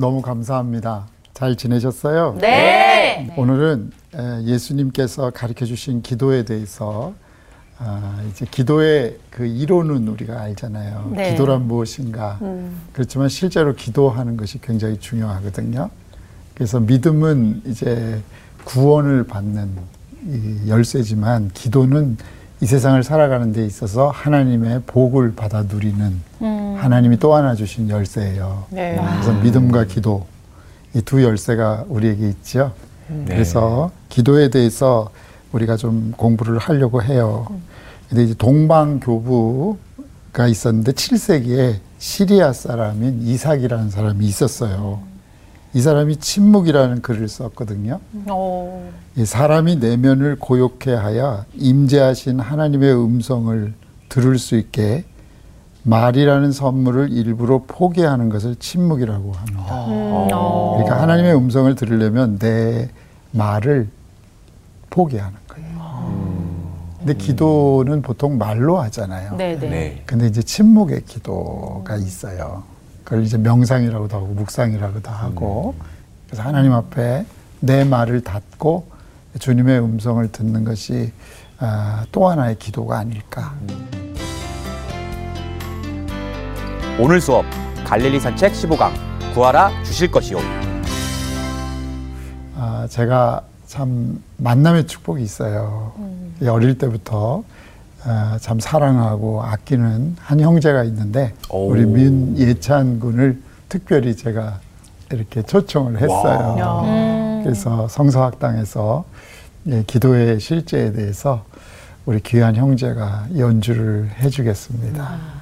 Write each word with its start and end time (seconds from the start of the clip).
너무 0.00 0.22
감사합니다. 0.22 1.06
잘 1.34 1.56
지내셨어요? 1.56 2.38
네. 2.40 3.32
오늘은 3.36 3.92
에, 4.14 4.44
예수님께서 4.44 5.30
가르쳐 5.30 5.66
주신 5.66 6.00
기도에 6.00 6.44
대해서 6.44 7.12
아, 7.78 8.22
이제 8.30 8.46
기도의 8.50 9.18
그 9.30 9.46
이론은 9.46 10.08
우리가 10.08 10.40
알잖아요. 10.40 11.12
네. 11.14 11.30
기도란 11.32 11.66
무엇인가. 11.66 12.38
음. 12.42 12.80
그렇지만 12.92 13.28
실제로 13.28 13.74
기도하는 13.74 14.36
것이 14.36 14.58
굉장히 14.60 14.98
중요하거든요. 14.98 15.90
그래서 16.54 16.80
믿음은 16.80 17.62
이제 17.66 18.20
구원을 18.64 19.24
받는 19.24 19.70
이 20.26 20.68
열쇠지만 20.68 21.50
기도는 21.52 22.16
이 22.62 22.66
세상을 22.66 23.02
살아가는 23.02 23.52
데 23.52 23.64
있어서 23.64 24.08
하나님의 24.08 24.82
복을 24.86 25.34
받아 25.34 25.62
누리는 25.62 26.20
음. 26.42 26.59
하나님이 26.80 27.18
또 27.18 27.34
하나 27.34 27.54
주신 27.54 27.88
열쇠예요. 27.90 28.64
네. 28.70 28.98
그래서 29.12 29.32
믿음과 29.32 29.84
기도 29.84 30.26
이 30.94 31.02
두 31.02 31.22
열쇠가 31.22 31.84
우리에게 31.88 32.28
있죠. 32.30 32.72
네. 33.08 33.24
그래서 33.26 33.90
기도에 34.08 34.48
대해서 34.50 35.10
우리가 35.52 35.76
좀 35.76 36.12
공부를 36.16 36.58
하려고 36.58 37.02
해요. 37.02 37.46
근데 38.08 38.24
이제 38.24 38.34
동방교부가 38.34 40.46
있었는데 40.48 40.92
7세기에 40.92 41.76
시리아 41.98 42.52
사람인 42.52 43.22
이삭이라는 43.22 43.90
사람이 43.90 44.24
있었어요. 44.24 45.00
이 45.74 45.80
사람이 45.80 46.16
침묵이라는 46.16 47.02
글을 47.02 47.28
썼거든요. 47.28 48.00
오. 48.28 48.82
이 49.16 49.24
사람이 49.24 49.76
내면을 49.76 50.36
고요케 50.40 50.92
하여 50.92 51.44
임재하신 51.54 52.40
하나님의 52.40 52.92
음성을 52.94 53.72
들을 54.08 54.38
수 54.38 54.56
있게 54.56 55.04
말이라는 55.90 56.52
선물을 56.52 57.10
일부러 57.10 57.62
포기하는 57.66 58.28
것을 58.28 58.54
침묵이라고 58.54 59.32
합니다. 59.32 59.86
음. 59.88 60.28
어. 60.32 60.74
그러니까 60.76 61.02
하나님의 61.02 61.34
음성을 61.34 61.74
들으려면 61.74 62.38
내 62.38 62.88
말을 63.32 63.88
포기하는 64.88 65.36
거예요. 65.48 65.70
근데 66.98 67.14
기도는 67.14 68.02
보통 68.02 68.38
말로 68.38 68.78
하잖아요. 68.82 69.36
네네. 69.36 69.68
네. 69.68 70.02
근데 70.06 70.26
이제 70.26 70.42
침묵의 70.42 71.04
기도가 71.06 71.96
있어요. 71.96 72.62
그걸 73.02 73.24
이제 73.24 73.36
명상이라고도 73.38 74.16
하고 74.16 74.26
묵상이라고도 74.28 75.10
하고 75.10 75.74
그래서 76.26 76.42
하나님 76.42 76.72
앞에 76.72 77.24
내 77.60 77.84
말을 77.84 78.20
닫고 78.20 78.86
주님의 79.38 79.80
음성을 79.80 80.30
듣는 80.30 80.64
것이 80.64 81.12
아, 81.58 82.04
또 82.12 82.28
하나의 82.28 82.56
기도가 82.58 82.98
아닐까. 82.98 83.54
오늘 87.02 87.18
수업 87.18 87.46
갈릴리 87.86 88.20
산책 88.20 88.52
15강 88.52 88.92
구하라 89.32 89.70
주실 89.84 90.10
것이요. 90.10 90.36
아, 92.54 92.86
제가 92.90 93.40
참 93.66 94.22
만남의 94.36 94.86
축복이 94.86 95.22
있어요. 95.22 95.94
이 96.42 96.46
어릴 96.46 96.76
때부터 96.76 97.42
아, 98.04 98.36
참 98.42 98.60
사랑하고 98.60 99.42
아끼는 99.42 100.16
한 100.20 100.40
형제가 100.40 100.84
있는데 100.84 101.32
오. 101.48 101.70
우리 101.70 101.86
민예찬 101.86 103.00
군을 103.00 103.40
특별히 103.70 104.14
제가 104.14 104.60
이렇게 105.10 105.40
초청을 105.40 106.02
했어요. 106.02 106.82
음. 106.84 107.40
그래서 107.42 107.88
성서학당에서 107.88 109.06
예, 109.68 109.84
기도의 109.86 110.38
실제에 110.38 110.92
대해서 110.92 111.46
우리 112.04 112.20
귀한 112.20 112.56
형제가 112.56 113.28
연주를 113.38 114.10
해주겠습니다. 114.18 115.39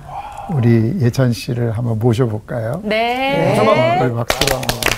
우리 0.50 0.96
예찬 1.00 1.32
씨를 1.32 1.72
한번 1.72 1.98
모셔볼까요? 1.98 2.80
네. 2.84 3.54
우리 3.56 4.14
박수로 4.14 4.56
한번. 4.56 4.97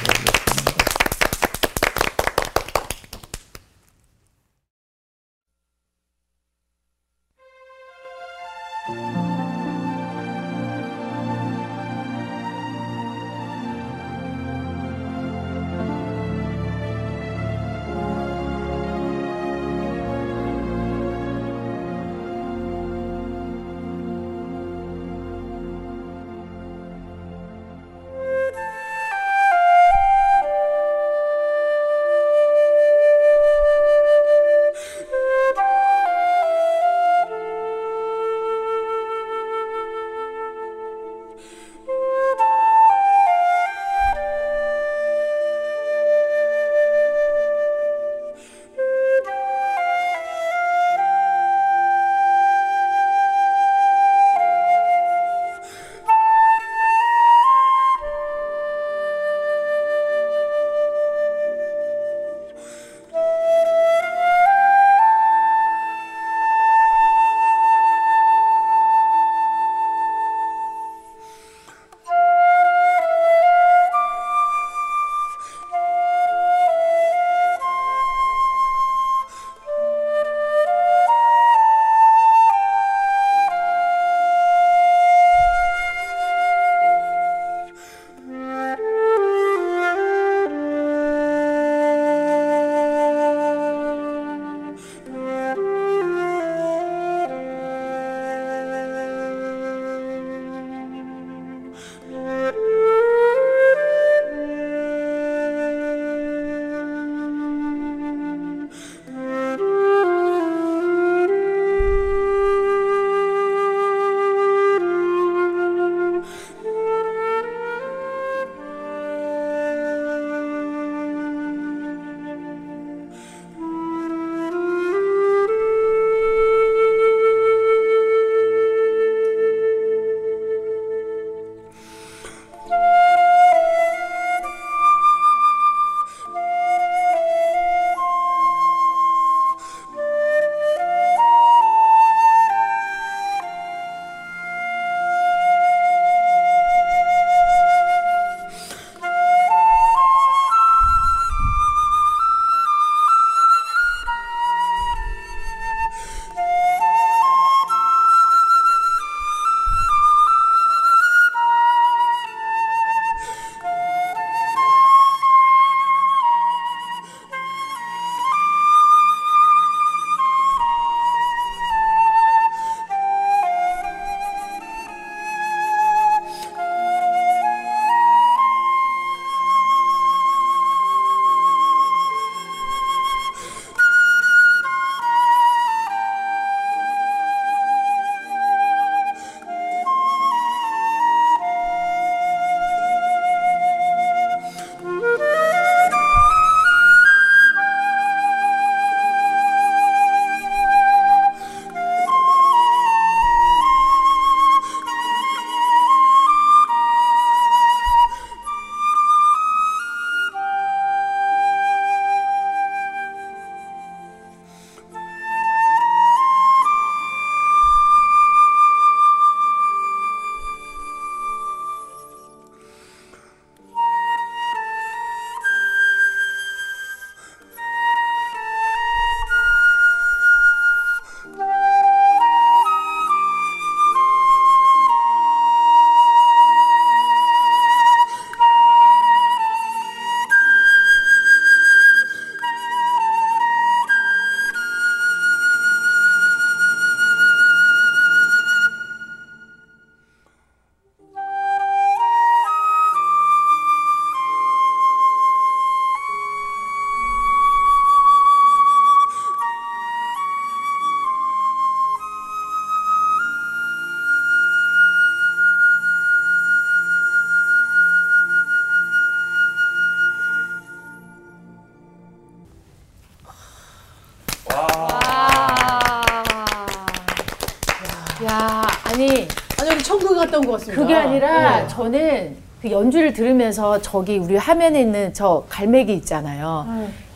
같습니다. 280.61 280.83
그게 280.83 280.95
아니라 280.95 281.61
네. 281.61 281.69
저는 281.69 282.37
그 282.63 282.71
연주를 282.71 283.13
들으면서 283.13 283.81
저기 283.81 284.19
우리 284.19 284.37
화면에 284.37 284.81
있는 284.81 285.13
저 285.15 285.45
갈매기 285.49 285.93
있잖아요. 285.95 286.67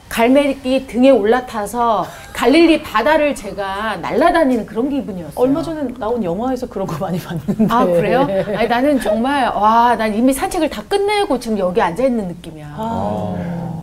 갈매기 0.08 0.86
등에 0.86 1.10
올라타서 1.10 2.06
갈릴리 2.32 2.82
바다를 2.82 3.34
제가 3.34 3.96
날아다니는 3.96 4.64
그런 4.64 4.88
기분이었어요. 4.88 5.32
얼마 5.34 5.62
전에 5.62 5.92
나온 5.98 6.22
영화에서 6.22 6.68
그런 6.68 6.86
거 6.86 6.96
많이 6.98 7.18
봤는데. 7.18 7.66
아 7.68 7.84
그래요? 7.84 8.20
아니 8.56 8.68
나는 8.68 9.00
정말 9.00 9.46
와, 9.48 9.96
난 9.96 10.14
이미 10.14 10.32
산책을 10.32 10.70
다 10.70 10.82
끝내고 10.88 11.40
지금 11.40 11.58
여기 11.58 11.80
앉아 11.80 12.04
있는 12.04 12.28
느낌이야. 12.28 12.74
아. 12.76 13.82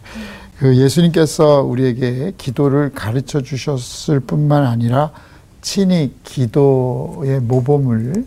그 0.58 0.78
예수님께서 0.78 1.64
우리에게 1.64 2.34
기도를 2.38 2.92
가르쳐 2.94 3.42
주셨을 3.42 4.20
뿐만 4.22 4.66
아니라 4.66 5.12
친히 5.62 6.14
기도의 6.24 7.40
모범을 7.42 8.14
예, 8.16 8.24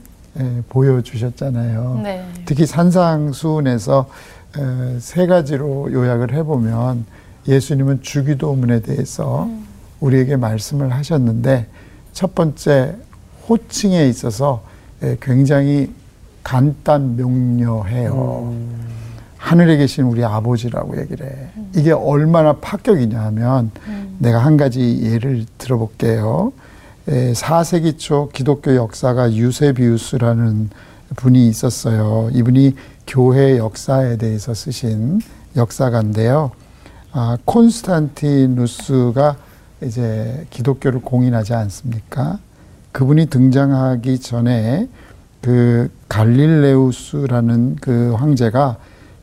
보여주셨잖아요. 0.68 2.00
네. 2.02 2.26
특히 2.44 2.66
산상수훈에서 2.66 4.06
에, 4.56 4.98
세 5.00 5.26
가지로 5.26 5.92
요약을 5.92 6.32
해보면 6.34 7.04
예수님은 7.46 8.02
주기도문에 8.02 8.80
대해서 8.80 9.48
우리에게 10.00 10.36
말씀을 10.36 10.92
하셨는데 10.92 11.66
첫 12.12 12.34
번째 12.34 12.96
호칭에 13.48 14.08
있어서 14.08 14.62
에, 15.02 15.16
굉장히 15.20 15.92
간단 16.42 17.16
명료해요. 17.16 18.54
하늘에 19.36 19.76
계신 19.76 20.04
우리 20.04 20.24
아버지라고 20.24 20.98
얘기를 21.00 21.26
해. 21.26 21.48
이게 21.74 21.92
얼마나 21.92 22.54
파격이냐 22.54 23.20
하면 23.26 23.70
내가 24.18 24.38
한 24.38 24.56
가지 24.56 25.00
예를 25.02 25.44
들어볼게요. 25.58 26.52
에, 27.06 27.32
4세기 27.32 27.98
초 27.98 28.30
기독교 28.32 28.74
역사가 28.74 29.34
유세비우스라는 29.34 30.70
분이 31.16 31.48
있었어요. 31.48 32.30
이분이 32.32 32.74
교회 33.06 33.58
역사에 33.58 34.16
대해서 34.16 34.54
쓰신 34.54 35.20
역사가인데요. 35.54 36.52
아, 37.12 37.36
콘스탄티누스가 37.44 39.36
이제 39.82 40.46
기독교를 40.50 41.00
공인하지 41.02 41.52
않습니까? 41.54 42.38
그분이 42.92 43.26
등장하기 43.26 44.18
전에 44.20 44.88
그 45.42 45.90
갈릴레우스라는 46.08 47.76
그 47.82 48.14
황제가 48.14 48.78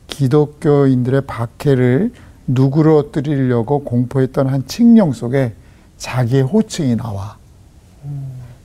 기독교인들의 0.06 1.22
박해를 1.22 2.12
누그러뜨리려고 2.46 3.82
공포했던 3.82 4.46
한 4.46 4.66
칙령 4.66 5.12
속에 5.12 5.54
자기의 5.96 6.42
호칭이 6.42 6.96
나와. 6.96 7.41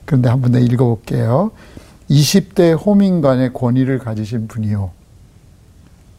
그런데 0.08 0.30
한 0.30 0.40
번 0.40 0.52
더 0.52 0.58
읽어볼게요. 0.58 1.50
20대 2.08 2.74
호민관의 2.82 3.52
권위를 3.52 3.98
가지신 3.98 4.48
분이요. 4.48 4.90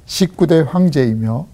19대 0.06 0.64
황제이며 0.68 1.48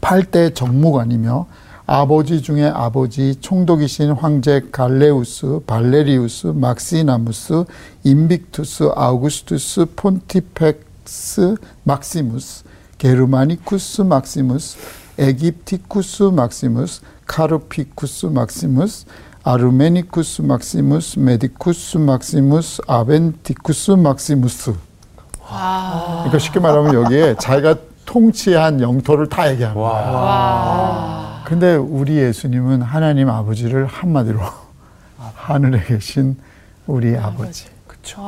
8대 0.00 0.54
정무관이며 0.54 1.46
아버지 1.86 2.42
중에 2.42 2.66
아버지 2.66 3.34
총독이신 3.40 4.12
황제 4.12 4.60
갈레우스, 4.70 5.60
발레리우스, 5.66 6.48
막시나무스, 6.48 7.64
Invictus, 8.04 8.90
Augustus, 8.94 9.86
Pontifex, 9.96 11.56
Maximus, 11.82 12.64
Germanicus 12.98 14.02
Maximus, 14.02 14.78
Aegypticus 15.18 16.22
Maximus, 16.24 17.00
Carpicus 17.26 18.26
Maximus, 18.26 19.06
Armenicus 19.48 20.42
Maximus, 20.42 21.20
Medicus 21.20 21.96
Maximus, 21.96 22.82
Adiabenicus 22.86 23.92
Maximus. 23.92 24.74
그러니까 25.38 26.38
쉽게 26.38 26.60
말하면 26.60 26.92
여기에 26.92 27.36
자기가 27.36 27.76
통치한 28.04 28.82
영토를 28.82 29.26
다 29.30 29.50
얘기하는 29.50 29.74
거야. 29.74 31.42
근데 31.46 31.76
우리 31.76 32.16
예수님은 32.16 32.82
하나님 32.82 33.30
아버지를 33.30 33.86
한마디로 33.86 34.38
하늘에 35.16 35.82
계신 35.82 36.36
우리 36.86 37.16
아버지. 37.16 37.68
그렇죠. 37.86 38.22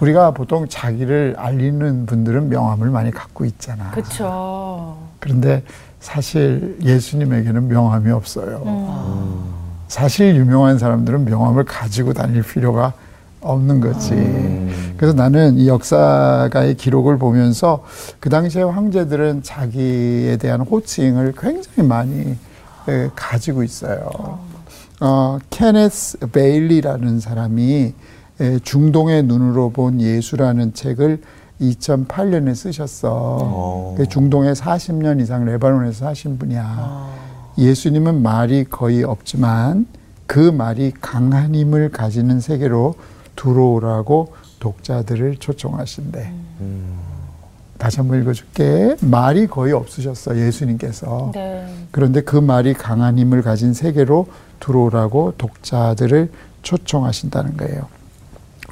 우리가 0.00 0.32
보통 0.32 0.66
자기를 0.66 1.36
알리는 1.38 2.06
분들은 2.06 2.48
명함을 2.48 2.90
많이 2.90 3.12
갖고 3.12 3.44
있잖아. 3.44 3.92
그렇죠. 3.92 4.98
그런데 5.20 5.62
사실 6.00 6.76
예수님에게는 6.82 7.68
명함이 7.68 8.10
없어요. 8.10 9.62
사실 9.94 10.34
유명한 10.34 10.76
사람들은 10.76 11.24
명함을 11.24 11.62
가지고 11.62 12.14
다닐 12.14 12.42
필요가 12.42 12.94
없는 13.40 13.80
거지. 13.80 14.10
그래서 14.96 15.14
나는 15.14 15.56
이 15.56 15.68
역사가의 15.68 16.74
기록을 16.74 17.16
보면서 17.16 17.84
그 18.18 18.28
당시에 18.28 18.64
황제들은 18.64 19.44
자기에 19.44 20.38
대한 20.38 20.62
호칭을 20.62 21.34
굉장히 21.38 21.88
많이 21.88 22.36
에, 22.88 23.08
가지고 23.14 23.62
있어요. 23.62 24.40
어, 25.00 25.38
케네스 25.50 26.18
베일리라는 26.26 27.20
사람이 27.20 27.94
에, 28.40 28.58
중동의 28.64 29.22
눈으로 29.22 29.70
본 29.70 30.00
예수라는 30.00 30.74
책을 30.74 31.22
2008년에 31.60 32.52
쓰셨어. 32.56 33.94
그 33.96 34.08
중동에 34.08 34.54
40년 34.54 35.20
이상 35.20 35.44
레바논에서 35.44 36.06
사신 36.06 36.36
분이야. 36.36 37.23
예수님은 37.58 38.22
말이 38.22 38.64
거의 38.64 39.04
없지만 39.04 39.86
그 40.26 40.38
말이 40.38 40.92
강한 41.00 41.54
힘을 41.54 41.90
가지는 41.90 42.40
세계로 42.40 42.94
들어오라고 43.36 44.34
독자들을 44.60 45.36
초청하신대. 45.36 46.32
다시 47.78 47.98
한번 47.98 48.22
읽어줄게. 48.22 48.96
말이 49.00 49.46
거의 49.46 49.72
없으셨어, 49.72 50.38
예수님께서. 50.38 51.32
네. 51.34 51.66
그런데 51.90 52.22
그 52.22 52.36
말이 52.36 52.72
강한 52.72 53.18
힘을 53.18 53.42
가진 53.42 53.74
세계로 53.74 54.26
들어오라고 54.60 55.34
독자들을 55.36 56.30
초청하신다는 56.62 57.56
거예요. 57.56 57.86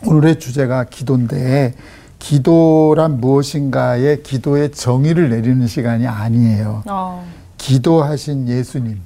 오늘의 0.06 0.38
주제가 0.38 0.84
기도인데, 0.84 1.74
기도란 2.18 3.20
무엇인가의 3.20 4.22
기도의 4.22 4.70
정의를 4.70 5.28
내리는 5.30 5.66
시간이 5.66 6.06
아니에요. 6.06 6.82
어. 6.86 7.41
기도하신 7.62 8.48
예수님, 8.48 9.00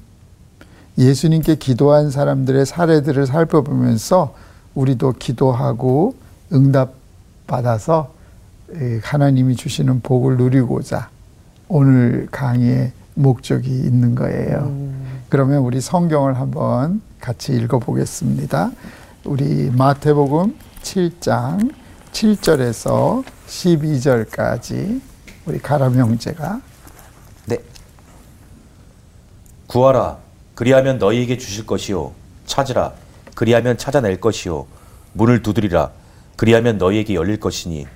예수님께 0.97 1.57
기도한 1.57 2.11
사람들의 2.11 2.65
사례들을 2.65 3.27
살펴보면서 3.27 4.35
우리도 4.75 5.13
기도하고 5.19 6.15
응답 6.51 6.95
받아서 7.47 8.15
에, 8.73 8.99
하나님이 9.03 9.57
주시는 9.57 10.01
복을 10.01 10.39
누리고자 10.39 11.11
오늘 11.69 12.29
강의의 12.31 12.93
목적이 13.13 13.69
있는 13.69 14.15
거예요. 14.15 14.73
그러면 15.29 15.59
우리 15.59 15.83
성경을 15.83 16.39
한번 16.39 17.03
같이 17.21 17.53
읽어보겠습니다. 17.53 18.71
우리 19.25 19.71
마태복음 19.71 20.57
7장 20.83 21.73
7절에서 22.11 23.23
12절까지 23.49 25.03
우리 25.45 25.59
가람 25.59 25.95
형제가 25.97 26.55
네. 26.55 26.76
구하라. 29.67 30.19
그리하면 30.55 30.99
너희에게 30.99 31.39
주실 31.39 31.67
것이요. 31.67 32.13
찾으라. 32.47 32.93
그리하면 33.35 33.77
찾아낼 33.77 34.21
것이요. 34.21 34.67
문을 35.13 35.43
두드리라. 35.43 35.91
그리하면 36.37 36.79
너희에게 36.79 37.15
열릴 37.15 37.39
것이니. 37.41 37.87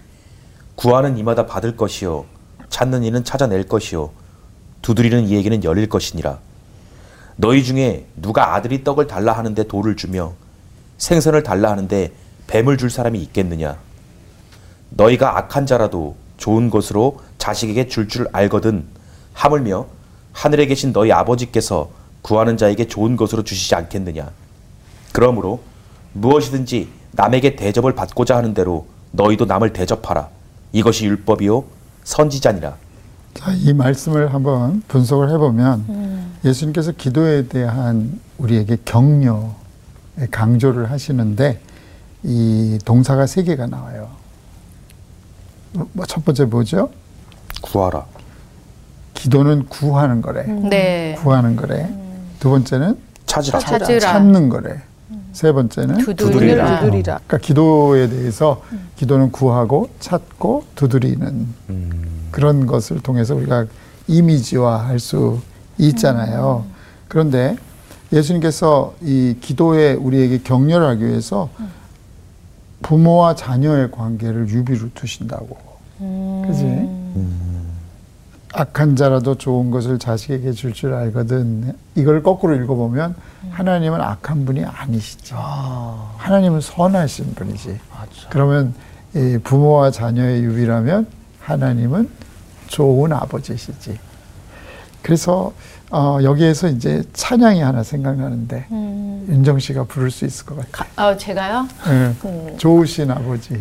구하는 0.75 1.17
이마다 1.19 1.47
받을 1.47 1.77
것이요. 1.77 2.27
찾는 2.69 3.05
이는 3.05 3.25
찾아낼 3.25 3.65
것이요. 3.67 4.11
두드리는 4.83 5.27
이에게는 5.29 5.65
열릴 5.65 5.89
것이니라. 5.89 6.39
너희 7.37 7.65
중에 7.65 8.07
누가 8.17 8.55
아들이 8.55 8.85
떡을 8.85 9.07
달라 9.07 9.33
하는데 9.33 9.63
돌을 9.65 9.97
주며 9.97 10.35
생선을 10.99 11.43
달라 11.43 11.71
하는데 11.71 12.13
뱀을 12.47 12.77
줄 12.77 12.91
사람이 12.91 13.19
있겠느냐? 13.23 13.79
너희가 14.91 15.39
악한 15.39 15.67
자라도 15.67 16.17
좋은 16.37 16.69
것으로 16.69 17.21
자식에게 17.39 17.87
줄 17.89 18.09
줄 18.09 18.29
알거든 18.33 18.87
하물며 19.33 19.87
하늘에 20.33 20.67
계신 20.67 20.93
너희 20.93 21.13
아버지께서 21.13 21.91
구하는 22.23 22.57
자에게 22.57 22.87
좋은 22.87 23.17
것으로 23.17 23.43
주시지 23.45 23.75
않겠느냐? 23.75 24.31
그러므로 25.13 25.61
무엇이든지 26.13 26.89
남에게 27.13 27.57
대접을 27.57 27.95
받고자 27.95 28.37
하는 28.37 28.55
대로 28.55 28.87
너희도 29.13 29.45
남을 29.47 29.73
대접하라. 29.73 30.29
이것이 30.73 31.07
율법이요 31.07 31.65
선지자니라. 32.05 32.77
자, 33.35 33.53
이 33.53 33.73
말씀을 33.73 34.33
한번 34.35 34.83
분석을 34.89 35.31
해보면 35.31 36.31
예수님께서 36.45 36.93
기도에 36.93 37.47
대한 37.47 38.21
우리에게 38.39 38.79
격려, 38.85 39.55
강조를 40.31 40.91
하시는데 40.91 41.61
이 42.23 42.79
동사가 42.85 43.27
세 43.27 43.43
개가 43.43 43.67
나와요. 43.67 44.09
뭐첫 45.93 46.25
번째 46.25 46.45
뭐죠? 46.47 46.91
구하라 47.63 48.05
기도는 49.21 49.67
구하는 49.67 50.23
거래. 50.23 50.45
네. 50.45 51.15
구하는 51.21 51.55
거래. 51.55 51.93
두 52.39 52.49
번째는 52.49 52.97
찾으라 53.27 53.59
찾으라. 53.59 54.01
찾는 54.01 54.49
거래. 54.49 54.81
세 55.33 55.53
번째는 55.53 55.99
두드리라. 55.99 56.81
두드리라. 56.81 57.21
그러니까 57.27 57.39
기도에 57.39 58.09
대해서 58.09 58.63
기도는 58.97 59.31
구하고 59.31 59.91
찾고 60.01 60.65
두드리는 60.75 61.47
그런 62.31 62.67
것을 62.67 63.01
통해서 63.01 63.35
우리가 63.35 63.67
이미지화할 64.09 64.99
수 64.99 65.41
있잖아요. 65.77 66.65
그런데 67.07 67.57
예수님께서 68.15 68.95
이 69.03 69.37
기도에 69.39 69.93
우리에게 69.93 70.39
격려를 70.43 70.87
하기 70.89 71.07
위해서 71.07 71.51
부모와 72.83 73.35
자녀의 73.35 73.91
관계를 73.91 74.49
유비로 74.49 74.89
두신다고. 74.95 75.59
그지? 76.47 76.89
악한 78.53 78.97
자라도 78.97 79.37
좋은 79.37 79.71
것을 79.71 79.99
자식에게 79.99 80.53
줄 80.53 80.73
줄 80.73 80.93
알거든. 80.95 81.73
이걸 81.95 82.23
거꾸로 82.23 82.55
읽어보면 82.57 83.15
하나님은 83.51 84.01
악한 84.01 84.45
분이 84.45 84.65
아니시죠. 84.65 85.37
하나님은 86.17 86.61
선하신 86.61 87.35
분이지. 87.35 87.79
그러면 88.31 88.75
이 89.15 89.39
부모와 89.43 89.91
자녀의 89.91 90.43
유비라면 90.43 91.07
하나님은 91.41 92.09
좋은 92.69 93.13
아버지시지. 93.13 93.99
그래서 95.03 95.53
어, 95.91 96.19
여기에서 96.23 96.69
이제 96.69 97.03
찬양이 97.13 97.61
하나 97.61 97.83
생각나는데 97.83 98.67
윤정 99.29 99.59
씨가 99.59 99.85
부를 99.85 100.11
수 100.11 100.25
있을 100.25 100.47
것 100.47 100.57
같아요. 100.57 100.89
가, 100.95 101.09
어, 101.09 101.17
제가요? 101.17 101.67
예, 101.89 102.57
좋으신 102.59 103.11
아버지. 103.11 103.61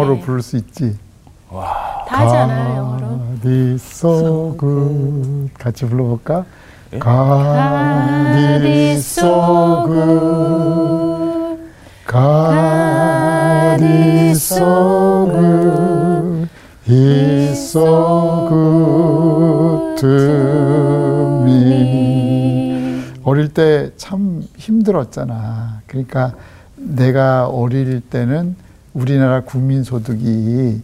영어로 0.00 0.14
네. 0.16 0.20
부를 0.20 0.42
수 0.42 0.56
있지. 0.56 0.96
다 1.50 2.06
하잖아요 2.06 2.76
영어로 2.76 3.00
God 3.42 3.48
is 3.48 3.82
so 3.82 4.56
good. 4.58 5.50
같이 5.58 5.84
불러볼까? 5.86 6.44
예? 6.92 6.98
God 6.98 8.66
is 8.66 9.06
so 9.20 9.84
good. 9.86 11.60
God 12.06 13.82
is 13.84 14.42
so 14.42 15.26
good. 15.30 16.48
He's 16.86 17.58
so 17.70 18.48
good 18.48 20.00
to 20.00 21.42
me. 21.44 23.04
어릴 23.22 23.48
때 23.54 23.90
참 23.96 24.42
힘들었잖아. 24.56 25.82
그러니까 25.86 26.32
내가 26.76 27.46
어릴 27.46 28.00
때는 28.00 28.56
우리나라 28.94 29.40
국민 29.42 29.82
소득이 29.84 30.82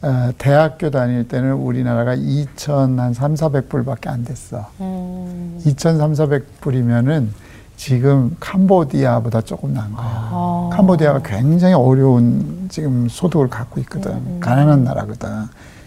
어, 0.00 0.30
대학교 0.38 0.90
다닐 0.90 1.26
때는 1.26 1.54
우리나라가 1.54 2.14
2천 2.14 2.98
한 2.98 3.12
3, 3.12 3.34
400불밖에 3.34 4.06
안 4.06 4.24
됐어. 4.24 4.70
음. 4.80 5.60
2천 5.64 5.98
3, 5.98 6.12
400불이면은 6.12 7.28
지금 7.76 8.36
캄보디아보다 8.38 9.40
조금 9.40 9.74
나은 9.74 9.92
거야. 9.92 10.06
아. 10.06 10.70
캄보디아가 10.72 11.22
굉장히 11.22 11.74
어려운 11.74 12.66
지금 12.68 13.08
소득을 13.08 13.48
갖고 13.48 13.80
있거든. 13.80 14.12
음, 14.12 14.40
가난한 14.40 14.84
나라거든. 14.84 15.28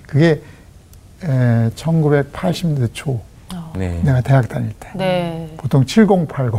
그게 0.07 0.41
에, 1.23 1.69
1980년대 1.75 2.89
초 2.93 3.21
네. 3.75 4.01
내가 4.03 4.21
대학 4.21 4.49
다닐 4.49 4.73
때. 4.77 4.89
네. 4.95 5.53
보통 5.57 5.85
7080. 5.85 6.51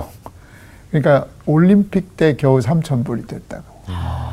그러니까 0.90 1.26
올림픽 1.47 2.16
때 2.16 2.37
겨우 2.37 2.61
3,000불이 2.61 3.26
됐다 3.26 3.62
고. 3.87 3.93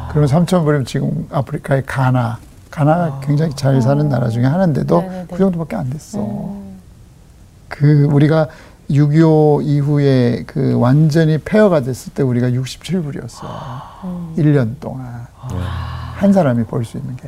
그러면 0.10 0.30
3,000불이면 0.30 0.86
지금 0.86 1.28
아프리카의 1.32 1.84
가나. 1.86 2.38
가나가 2.72 3.20
굉장히 3.22 3.52
잘 3.56 3.82
사는 3.82 4.08
나라 4.10 4.30
중에 4.30 4.46
하나인데도 4.46 5.02
네네네. 5.02 5.26
그 5.32 5.38
정도밖에 5.40 5.76
안 5.76 5.90
됐어. 5.90 6.20
그 7.68 8.04
우리가 8.12 8.48
6.25 8.92 9.64
이후에 9.66 10.44
그 10.46 10.78
완전히 10.80 11.38
폐허가 11.40 11.82
됐을 11.82 12.14
때 12.14 12.22
우리가 12.24 12.50
67불이었어. 12.50 13.44
요 13.44 14.34
1년 14.38 14.80
동안. 14.80 15.28
한 16.16 16.32
사람이 16.34 16.66
벌 16.66 16.84
수 16.86 16.98
있는 16.98 17.16
게. 17.16 17.28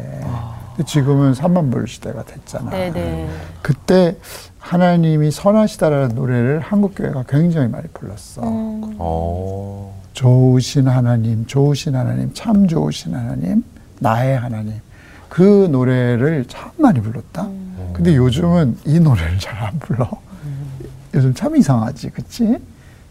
근데 0.76 0.84
지금은 0.86 1.34
3만 1.34 1.72
불 1.72 1.88
시대가 1.88 2.24
됐잖아. 2.24 2.70
네네. 2.70 3.30
그때 3.62 4.18
하나님이 4.60 5.32
선하시다라는 5.32 6.16
노래를 6.16 6.60
한국 6.60 6.94
교회가 6.96 7.24
굉장히 7.28 7.68
많이 7.68 7.88
불렀어. 7.94 8.42
어. 8.44 10.01
좋으신 10.22 10.88
하나님, 10.88 11.48
좋으신 11.48 11.96
하나님, 11.96 12.32
참 12.36 12.68
좋으신 12.68 13.16
하나님, 13.16 13.64
나의 14.00 14.38
하나님. 14.38 14.74
그 15.30 15.68
노래를 15.72 16.46
참 16.48 16.70
많이 16.78 17.02
불렀다. 17.02 17.50
근데 17.94 18.16
요즘은 18.16 18.78
이 18.86 19.00
노래를 19.00 19.40
잘 19.40 19.58
안 19.64 19.80
불러. 19.80 20.08
요즘 21.16 21.34
참 21.34 21.56
이상하지, 21.56 22.12
그치? 22.12 22.58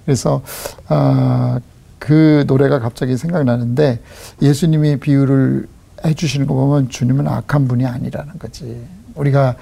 그래서, 0.05 0.43
아, 0.87 1.59
그 1.99 2.45
노래가 2.47 2.79
갑자기 2.79 3.17
생각나는데 3.17 4.01
예수님이 4.41 4.99
비유를 5.01 5.67
해주시는 6.05 6.47
거 6.47 6.55
보면 6.55 6.91
주님은 6.91 7.27
악한 7.27 7.67
분이 7.67 7.87
아니라는 7.87 8.39
거지. 8.39 8.87
우리가 9.17 9.57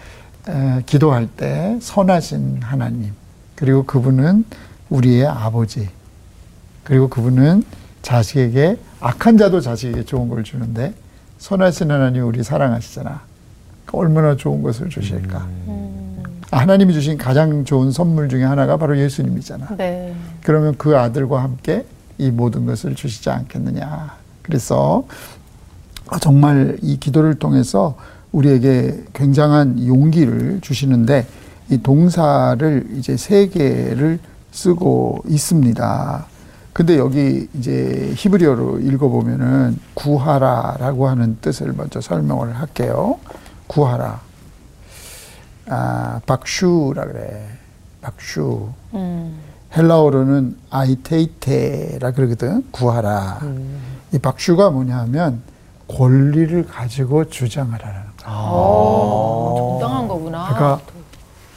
에, 0.49 0.83
기도할 0.85 1.27
때 1.27 1.79
선하신 1.81 2.59
하나님, 2.63 3.13
그리고 3.55 3.85
그분은 3.85 4.45
우리의 4.91 5.27
아버지, 5.27 5.89
그리고 6.89 7.09
그분은 7.09 7.65
자식에게 8.01 8.79
악한 9.01 9.37
자도 9.37 9.61
자식에게 9.61 10.05
좋은 10.05 10.29
걸 10.29 10.43
주는데 10.43 10.95
선하신 11.37 11.91
하나님 11.91 12.27
우리 12.27 12.43
사랑하시잖아. 12.43 13.21
그러니까 13.85 13.99
얼마나 13.99 14.37
좋은 14.37 14.63
것을 14.63 14.89
주실까. 14.89 15.47
하나님이 16.51 16.95
주신 16.95 17.19
가장 17.19 17.67
좋은 17.67 17.91
선물 17.91 18.31
중에 18.31 18.43
하나가 18.43 18.79
바로 18.79 18.99
예수님이잖아. 18.99 19.77
네. 19.77 20.15
그러면 20.43 20.77
그 20.79 20.97
아들과 20.97 21.43
함께 21.43 21.85
이 22.17 22.31
모든 22.31 22.65
것을 22.65 22.95
주시지 22.95 23.29
않겠느냐. 23.29 24.17
그래서 24.41 25.07
아, 26.07 26.19
정말 26.19 26.79
이 26.81 26.99
기도를 26.99 27.35
통해서 27.35 27.99
우리에게 28.33 29.05
굉장한 29.13 29.87
용기를 29.87 30.61
주시는데 30.63 31.27
이 31.69 31.77
동사를 31.83 32.87
이제 32.97 33.19
세 33.19 33.49
개를 33.49 34.19
쓰고 34.53 35.25
있습니다. 35.29 36.27
근데 36.79 36.97
여기 36.97 37.49
이제 37.55 38.13
히브리어로 38.15 38.79
읽어보면은 38.79 39.81
구하라라고 39.95 41.09
하는 41.09 41.37
뜻을 41.41 41.73
먼저 41.73 42.01
설명을 42.01 42.55
할게요. 42.55 43.19
구하라. 43.67 44.21
아, 45.71 46.21
박슈라 46.25 47.07
그래. 47.07 47.49
박슈. 48.01 48.69
음. 48.95 49.41
헬라어로는 49.77 50.57
아이테이테라 50.71 52.13
그러거든. 52.13 52.65
구하라. 52.71 53.41
이 54.13 54.19
박슈가 54.21 54.71
뭐냐면 54.71 55.43
권리를 55.89 56.65
가지고 56.65 57.29
주장하라는 57.29 58.03
거야. 58.23 58.35
오, 58.53 59.79
정당한 59.81 60.07
거구나. 60.07 60.55
그러니까 60.55 60.81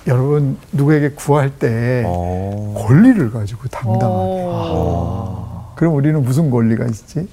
여러분 0.07 0.57
누구에게 0.71 1.09
구할 1.11 1.49
때 1.57 2.03
어. 2.05 2.73
권리를 2.87 3.31
가지고 3.31 3.67
당당하게. 3.69 4.05
오. 4.73 5.45
그럼 5.75 5.95
우리는 5.95 6.21
무슨 6.23 6.49
권리가 6.49 6.85
있지? 6.87 7.27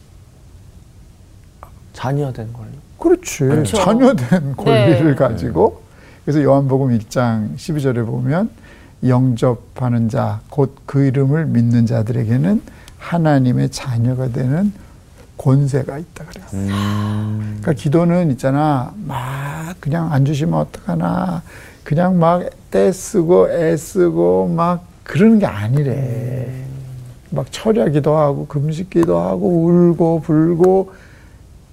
자녀된 1.92 2.52
권리. 2.52 2.68
그렇지. 2.98 3.38
그렇죠. 3.40 3.76
자녀된 3.76 4.56
권리를 4.56 5.06
네. 5.06 5.14
가지고. 5.14 5.82
그래서 6.24 6.42
요한복음 6.42 6.96
1장 6.98 7.56
12절에 7.56 8.04
보면 8.04 8.50
영접하는 9.06 10.08
자, 10.08 10.40
곧 10.50 10.74
그 10.84 11.04
이름을 11.04 11.46
믿는 11.46 11.86
자들에게는 11.86 12.62
하나님의 12.98 13.70
자녀가 13.70 14.28
되는 14.28 14.72
권세가 15.38 15.98
있다 15.98 16.24
그랬어. 16.24 16.56
음. 16.56 17.58
그러니까 17.60 17.72
기도는 17.72 18.30
있잖아. 18.32 18.92
막 19.06 19.74
그냥 19.80 20.12
안 20.12 20.24
주시면 20.24 20.54
어떡하나. 20.54 21.42
그냥 21.88 22.18
막 22.18 22.50
떼쓰고 22.70 23.50
애쓰고 23.50 24.48
막 24.48 24.84
그러는 25.04 25.38
게 25.38 25.46
아니래. 25.46 26.46
막 27.30 27.50
철야기도 27.50 28.14
하고 28.14 28.46
금식기도 28.46 29.18
하고 29.18 29.64
울고 29.64 30.20
불고 30.20 30.92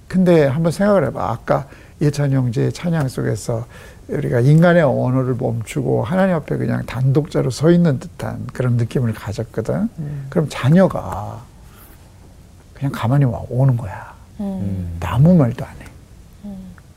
근데 0.08 0.46
한번 0.46 0.72
생각을 0.72 1.04
해봐. 1.08 1.22
아까 1.22 1.68
예찬 2.00 2.32
형제 2.32 2.70
찬양 2.70 3.08
속에서 3.08 3.66
우리가 4.08 4.40
인간의 4.40 4.84
언어를 4.84 5.34
멈추고 5.34 6.02
하나님 6.02 6.34
앞에 6.36 6.56
그냥 6.56 6.86
단독자로 6.86 7.50
서 7.50 7.70
있는 7.70 7.98
듯한 7.98 8.46
그런 8.54 8.78
느낌을 8.78 9.12
가졌거든. 9.12 9.90
그럼 10.30 10.46
자녀가 10.48 11.42
그냥 12.72 12.90
가만히 12.90 13.26
와 13.26 13.42
오는 13.50 13.76
거야. 13.76 14.14
음. 14.40 14.96
아무 15.00 15.34
말도 15.34 15.62
안 15.62 15.72
해. 15.72 15.86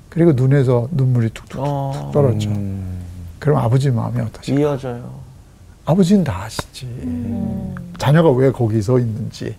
그리고 0.07 0.31
눈에서 0.31 0.87
눈물이 0.91 1.31
툭툭 1.31 1.59
어, 1.61 2.11
떨어져. 2.13 2.49
음. 2.49 2.88
그럼 3.39 3.57
아버지 3.57 3.89
마음이 3.89 4.19
어떠실까? 4.21 4.59
이어져요. 4.59 5.19
아버지는 5.85 6.23
다 6.23 6.43
아시지. 6.43 6.87
자녀가 7.97 8.29
왜 8.31 8.51
거기 8.51 8.81
서 8.81 8.99
있는지, 8.99 9.55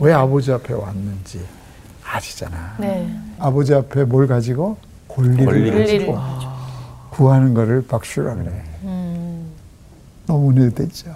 왜 0.00 0.12
아버지 0.12 0.52
앞에 0.52 0.72
왔는지 0.74 1.44
아시잖아. 2.04 2.76
네. 2.78 3.10
아버지 3.38 3.74
앞에 3.74 4.04
뭘 4.04 4.26
가지고 4.26 4.76
권리를, 5.08 5.44
권리를 5.44 5.78
가지고 5.80 6.12
권리를 6.14 6.48
구하는 7.10 7.54
거를 7.54 7.86
박슈라 7.86 8.34
그래. 8.34 8.62
음. 8.84 9.50
너무 10.26 10.50
은혜되죠. 10.50 11.14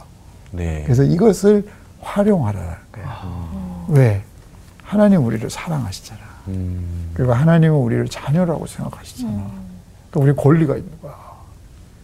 네. 0.53 0.83
그래서 0.85 1.03
이것을 1.03 1.68
활용하라는 2.01 2.68
거야. 2.92 3.85
왜? 3.88 4.23
하나님 4.83 5.25
우리를 5.25 5.49
사랑하시잖아. 5.51 6.21
음. 6.49 7.11
그리고 7.14 7.33
하나님은 7.35 7.77
우리를 7.77 8.09
자녀라고 8.09 8.66
생각하시잖아. 8.66 9.51
그러니까 10.11 10.21
우리 10.21 10.35
권리가 10.35 10.77
있는 10.77 10.90
거야. 11.03 11.28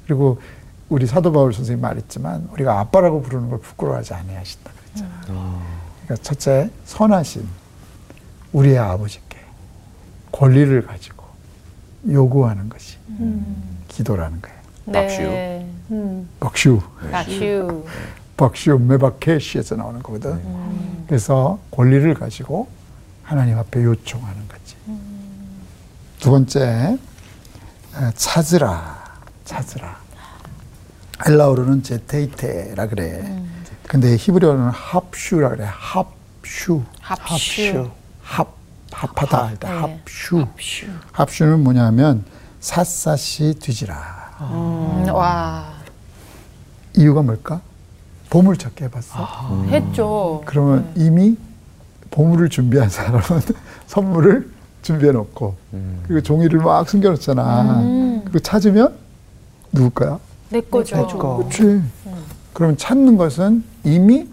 그리고 0.06 0.40
우리 0.88 1.06
사도 1.06 1.32
바울 1.32 1.52
선생님 1.52 1.80
말했지만 1.82 2.48
우리가 2.52 2.78
아빠라고 2.80 3.22
부르는 3.22 3.50
걸 3.50 3.60
부끄러워하지 3.60 4.14
아니하신다 4.14 4.70
그랬잖아. 4.72 5.20
그러니까 6.04 6.22
첫째 6.22 6.70
선하신 6.84 7.46
우리의 8.52 8.78
아버지께 8.78 9.38
권리를 10.32 10.86
가지고 10.86 11.24
요구하는 12.08 12.68
것이 12.68 12.98
기도라는 13.88 14.40
거예요. 14.42 14.58
네. 14.86 15.66
박슈, 16.40 16.80
박슈. 17.10 17.84
박슈 18.36 18.78
메바케시에서 18.78 19.76
나오는 19.76 20.02
거거든. 20.02 20.40
그래서 21.06 21.58
권리를 21.70 22.12
가지고 22.14 22.68
하나님 23.22 23.58
앞에 23.58 23.82
요청하는 23.82 24.48
거지. 24.48 24.76
두 26.18 26.30
번째 26.30 26.60
에, 26.60 28.10
찾으라, 28.14 29.03
찾으라. 29.44 29.96
헬라어로는 31.26 31.82
제테이테라 31.82 32.86
그래. 32.88 33.42
근데 33.86 34.16
히브리어는 34.16 34.70
합슈라 34.70 35.50
그래. 35.50 35.66
합슈. 35.70 36.82
합슈. 37.00 37.90
합 38.22 38.54
합하다 38.92 39.46
할때 39.46 39.68
네. 39.68 39.74
합슈. 39.74 40.46
합슈 41.12 41.44
는 41.44 41.62
뭐냐면 41.62 42.24
샅샅이 42.60 43.54
뒤지라. 43.60 43.94
음, 44.40 45.04
와. 45.12 45.66
이유가 46.96 47.22
뭘까? 47.22 47.60
보물 48.30 48.56
찾기 48.56 48.84
해봤어. 48.84 49.64
했죠. 49.68 50.42
그러면 50.46 50.90
이미 50.96 51.36
보물을 52.10 52.48
준비한 52.48 52.88
사람은 52.88 53.20
선물을 53.86 54.50
준비해 54.82 55.12
놓고 55.12 55.56
그리고 56.06 56.22
종이를 56.22 56.60
막 56.60 56.88
숨겨 56.88 57.10
놓잖아. 57.10 57.82
그리고 58.24 58.38
찾으면 58.38 58.94
누구 59.74 59.90
거야? 59.90 60.18
내 60.50 60.60
거죠. 60.60 60.96
내 60.96 61.02
거. 61.02 61.36
그렇지. 61.36 61.82
그러면 62.52 62.76
찾는 62.76 63.16
것은 63.16 63.64
이미 63.82 64.28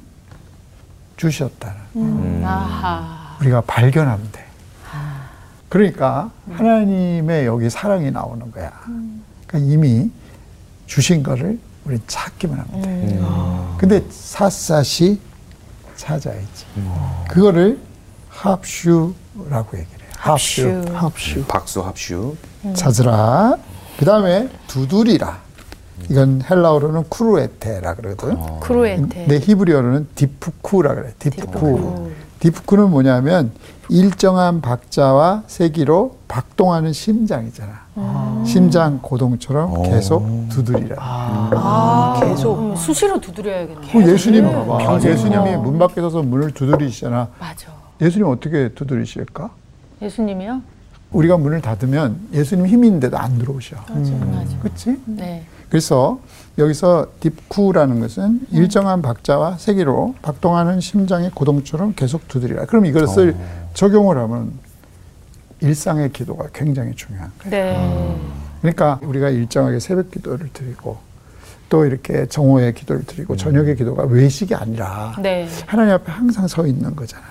주셨다는. 1.18 1.78
음. 1.96 2.44
아하. 2.46 3.38
우리가 3.42 3.62
발견하면 3.62 4.32
돼. 4.32 4.46
그러니까 5.68 6.30
하나님의 6.52 7.46
여기 7.46 7.70
사랑이 7.70 8.12
나오는 8.12 8.52
거야. 8.52 8.72
그러니까 9.48 9.72
이미 9.74 10.12
주신 10.86 11.24
거를 11.24 11.60
우리 11.86 12.00
찾기만 12.06 12.60
하면 12.60 12.82
돼. 12.82 13.20
근데 13.78 14.04
샅샅이 14.12 15.20
찾아야지. 15.96 16.66
그거를 17.30 17.80
합슈라고 18.30 19.78
얘기를 19.78 20.02
해요. 20.02 20.12
합슈. 20.18 20.86
합슈. 20.94 21.46
박수 21.48 21.82
합슈. 21.82 22.36
찾으라. 22.76 23.56
그 24.02 24.06
다음에 24.06 24.50
두드리라. 24.66 25.38
이건 26.10 26.42
헬라어로는 26.50 27.04
쿠르에테라 27.08 27.94
그러거든. 27.94 28.60
크루엔테. 28.60 29.28
내 29.28 29.38
히브리어로는 29.38 30.08
디프쿠라 30.16 30.96
그래. 30.96 31.14
디프쿠. 31.20 32.10
디프쿠는 32.40 32.90
뭐냐면 32.90 33.52
일정한 33.90 34.60
박자와 34.62 35.44
세기로 35.46 36.18
박동하는 36.28 36.94
심장이잖아. 36.94 37.74
심장 38.44 38.98
고동처럼 39.04 39.72
오. 39.72 39.84
계속 39.84 40.48
두드리라. 40.50 40.96
아, 41.00 42.20
계속. 42.24 42.58
음, 42.58 42.76
수시로 42.76 43.22
두드려야겠네. 43.22 43.88
그 43.92 44.12
예수님 44.12 44.52
봐봐. 44.52 45.00
예수님이 45.04 45.58
문 45.58 45.78
밖에 45.78 46.02
서서 46.02 46.24
문을 46.24 46.56
두드리시잖아. 46.56 47.28
맞아. 47.40 47.68
예수님 48.02 48.26
어떻게 48.26 48.70
두드리실까? 48.70 49.52
예수님이요? 50.02 50.62
우리가 51.12 51.38
문을 51.38 51.62
닫으면 51.62 52.20
예수님 52.34 52.68
힘이 52.68 52.88
있는데도 52.88 53.18
안 53.18 53.38
들어오셔. 53.38 53.76
맞아, 53.90 54.12
맞아. 54.14 54.60
그렇지? 54.60 54.98
네. 55.06 55.46
그래서 55.70 56.20
여기서 56.58 57.08
딥쿠라는 57.20 58.00
것은 58.02 58.42
일정한 58.52 59.02
박자와 59.02 59.58
세기로 59.58 60.16
박동하는 60.22 60.82
심장의 60.82 61.32
고동처럼 61.34 61.94
계속 61.96 62.28
두드리라. 62.28 62.66
그럼 62.66 62.86
이것을 62.86 63.36
적용을 63.74 64.18
하면 64.18 64.52
일상의 65.62 66.12
기도가 66.12 66.48
굉장히 66.54 66.94
중요한 66.96 67.32
거예요. 67.40 67.52
네. 67.52 68.22
그러니까 68.62 69.00
우리가 69.04 69.30
일정하게 69.30 69.80
새벽 69.80 70.12
기도를 70.12 70.50
드리고 70.52 70.98
또 71.70 71.86
이렇게 71.86 72.26
정오의 72.26 72.74
기도를 72.74 73.06
드리고 73.06 73.38
저녁의 73.38 73.78
기도가 73.78 74.04
외식이 74.04 74.54
아니라 74.56 75.16
네. 75.22 75.48
하나님 75.66 75.94
앞에 75.94 76.12
항상 76.12 76.48
서 76.48 76.68
있는 76.68 76.96
거잖아. 76.96 77.24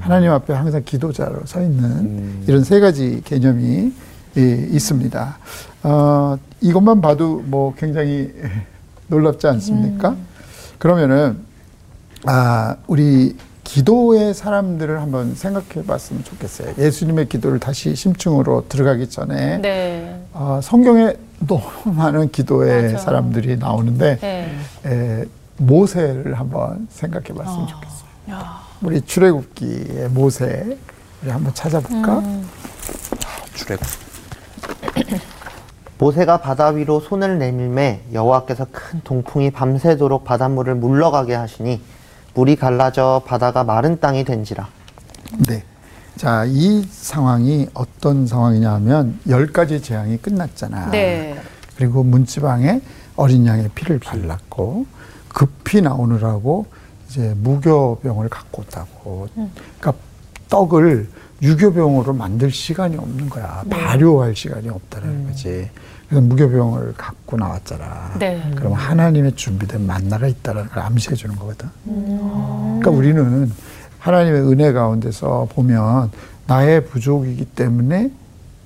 하나님 0.00 0.30
앞에 0.30 0.52
항상 0.52 0.82
기도자로 0.84 1.46
서 1.46 1.60
있는 1.60 1.84
음. 1.84 2.44
이런 2.46 2.64
세 2.64 2.80
가지 2.80 3.20
개념이 3.24 3.92
예, 4.36 4.42
있습니다. 4.70 5.38
어, 5.82 6.38
이것만 6.60 7.00
봐도 7.00 7.42
뭐 7.44 7.74
굉장히 7.76 8.32
놀랍지 9.08 9.46
않습니까? 9.48 10.14
그러면은 10.78 11.38
아, 12.26 12.76
우리 12.86 13.36
기도의 13.64 14.34
사람들을 14.34 15.00
한번 15.00 15.34
생각해 15.34 15.86
봤으면 15.86 16.24
좋겠어요. 16.24 16.74
예수님의 16.78 17.28
기도를 17.28 17.58
다시 17.60 17.94
심층으로 17.94 18.66
들어가기 18.68 19.08
전에 19.08 19.58
네. 19.58 20.20
어, 20.32 20.60
성경에 20.62 21.14
너무 21.46 21.62
많은 21.94 22.30
기도의 22.30 22.92
맞아. 22.92 23.04
사람들이 23.04 23.56
나오는데 23.56 24.18
네. 24.20 24.56
에, 24.86 25.24
모세를 25.56 26.38
한번 26.38 26.88
생각해 26.90 27.28
봤으면 27.28 27.68
좋겠어요. 27.68 28.59
우리 28.82 29.00
출애굽기의 29.02 30.08
모세 30.10 30.78
우리 31.22 31.30
한번 31.30 31.52
찾아볼까? 31.52 32.22
출애굽. 33.54 33.86
모세가 35.98 36.38
바다 36.38 36.68
위로 36.68 36.98
손을 36.98 37.38
내밀매 37.38 38.04
여호와께서 38.14 38.68
큰 38.72 39.02
동풍이 39.04 39.50
밤새도록 39.50 40.24
바닷물을 40.24 40.74
물러가게 40.76 41.34
하시니 41.34 41.80
물이 42.32 42.56
갈라져 42.56 43.22
바다가 43.26 43.64
마른 43.64 44.00
땅이 44.00 44.24
된지라. 44.24 44.66
네. 45.46 45.62
자, 46.16 46.46
이 46.46 46.82
상황이 46.90 47.68
어떤 47.74 48.26
상황이냐면 48.26 49.18
열 49.28 49.52
가지 49.52 49.82
재앙이 49.82 50.16
끝났잖아. 50.18 50.90
네. 50.90 51.38
그리고 51.76 52.02
문지방에 52.02 52.80
어린 53.16 53.44
양의 53.46 53.68
피를 53.74 53.98
발랐고 53.98 54.86
급히 55.28 55.82
나오느라고 55.82 56.66
이제 57.10 57.34
무교병을 57.38 58.28
갖고 58.28 58.62
왔다고. 58.62 59.28
그러니까 59.34 59.92
떡을 60.48 61.08
유교병으로 61.42 62.12
만들 62.12 62.52
시간이 62.52 62.96
없는 62.96 63.28
거야. 63.28 63.64
발효할 63.68 64.36
시간이 64.36 64.68
없다는 64.68 65.26
거지. 65.26 65.68
그래서 66.08 66.24
무교병을 66.24 66.94
갖고 66.96 67.36
나왔잖아. 67.36 68.14
네. 68.18 68.40
그럼 68.54 68.74
하나님의 68.74 69.34
준비된 69.34 69.86
만나가 69.86 70.28
있다는 70.28 70.68
걸 70.68 70.78
암시해 70.84 71.16
주는 71.16 71.34
거거든. 71.34 71.68
그러니까 71.84 72.90
우리는 72.90 73.50
하나님의 73.98 74.42
은혜 74.42 74.72
가운데서 74.72 75.48
보면 75.52 76.10
나의 76.46 76.84
부족이기 76.86 77.44
때문에 77.44 78.12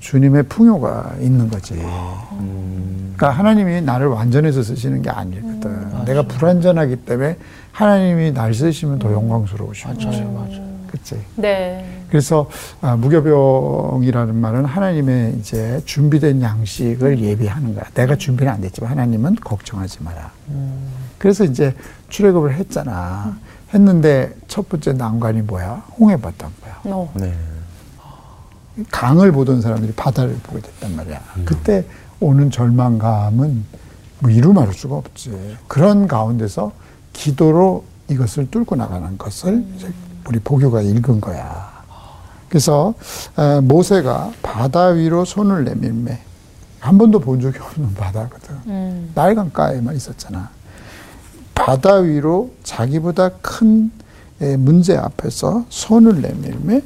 주님의 0.00 0.44
풍요가 0.44 1.14
있는 1.18 1.48
거지. 1.48 1.74
그러니까 1.76 3.30
하나님이 3.30 3.80
나를 3.80 4.08
완전해서 4.08 4.62
쓰시는 4.62 5.00
게 5.00 5.08
아니거든. 5.08 6.04
내가 6.04 6.22
불완전하기 6.22 6.96
때문에 6.96 7.38
하나님이 7.74 8.30
날 8.32 8.54
쓰시면 8.54 9.00
더 9.00 9.12
영광스러우시고. 9.12 9.94
맞아요, 9.94 10.30
맞아요. 10.30 10.74
그치? 10.86 11.20
네. 11.34 11.84
그래서 12.08 12.48
아, 12.80 12.94
무교병이라는 12.94 14.32
말은 14.36 14.64
하나님의 14.64 15.34
이제 15.40 15.82
준비된 15.84 16.40
양식을 16.40 17.18
예비하는 17.18 17.74
거야. 17.74 17.84
내가 17.94 18.14
준비는 18.14 18.52
안 18.52 18.60
됐지만 18.60 18.92
하나님은 18.92 19.34
걱정하지 19.42 20.04
마라. 20.04 20.30
그래서 21.18 21.42
이제 21.42 21.74
출애굽을 22.10 22.54
했잖아. 22.54 23.36
했는데 23.74 24.32
첫 24.46 24.68
번째 24.68 24.92
난관이 24.92 25.42
뭐야? 25.42 25.84
홍해 25.98 26.16
봤던 26.16 26.52
거야. 26.62 26.80
어. 26.94 27.12
네. 27.16 27.34
강을 28.92 29.32
보던 29.32 29.60
사람들이 29.62 29.92
바다를 29.94 30.36
보게 30.44 30.60
됐단 30.60 30.94
말이야. 30.94 31.20
그때 31.44 31.84
오는 32.20 32.52
절망감은 32.52 33.64
뭐 34.20 34.30
이루 34.30 34.52
말할 34.52 34.72
수가 34.72 34.94
없지. 34.94 35.56
그런 35.66 36.06
가운데서 36.06 36.83
기도로 37.14 37.84
이것을 38.10 38.50
뚫고 38.50 38.76
나가는 38.76 39.16
것을 39.16 39.64
이제 39.76 39.90
우리 40.28 40.38
보교가 40.38 40.82
읽은 40.82 41.22
거야. 41.22 41.72
그래서 42.50 42.92
에, 43.38 43.60
모세가 43.60 44.32
바다 44.42 44.88
위로 44.88 45.24
손을 45.24 45.64
내밀매 45.64 46.18
한 46.80 46.98
번도 46.98 47.20
본 47.20 47.40
적이 47.40 47.58
없는 47.60 47.94
바다거든. 47.94 49.10
나일강가에만 49.14 49.96
있었잖아. 49.96 50.50
바다 51.54 51.94
위로 51.96 52.50
자기보다 52.62 53.30
큰 53.40 53.90
에, 54.42 54.56
문제 54.58 54.94
앞에서 54.96 55.64
손을 55.70 56.20
내밀매 56.20 56.82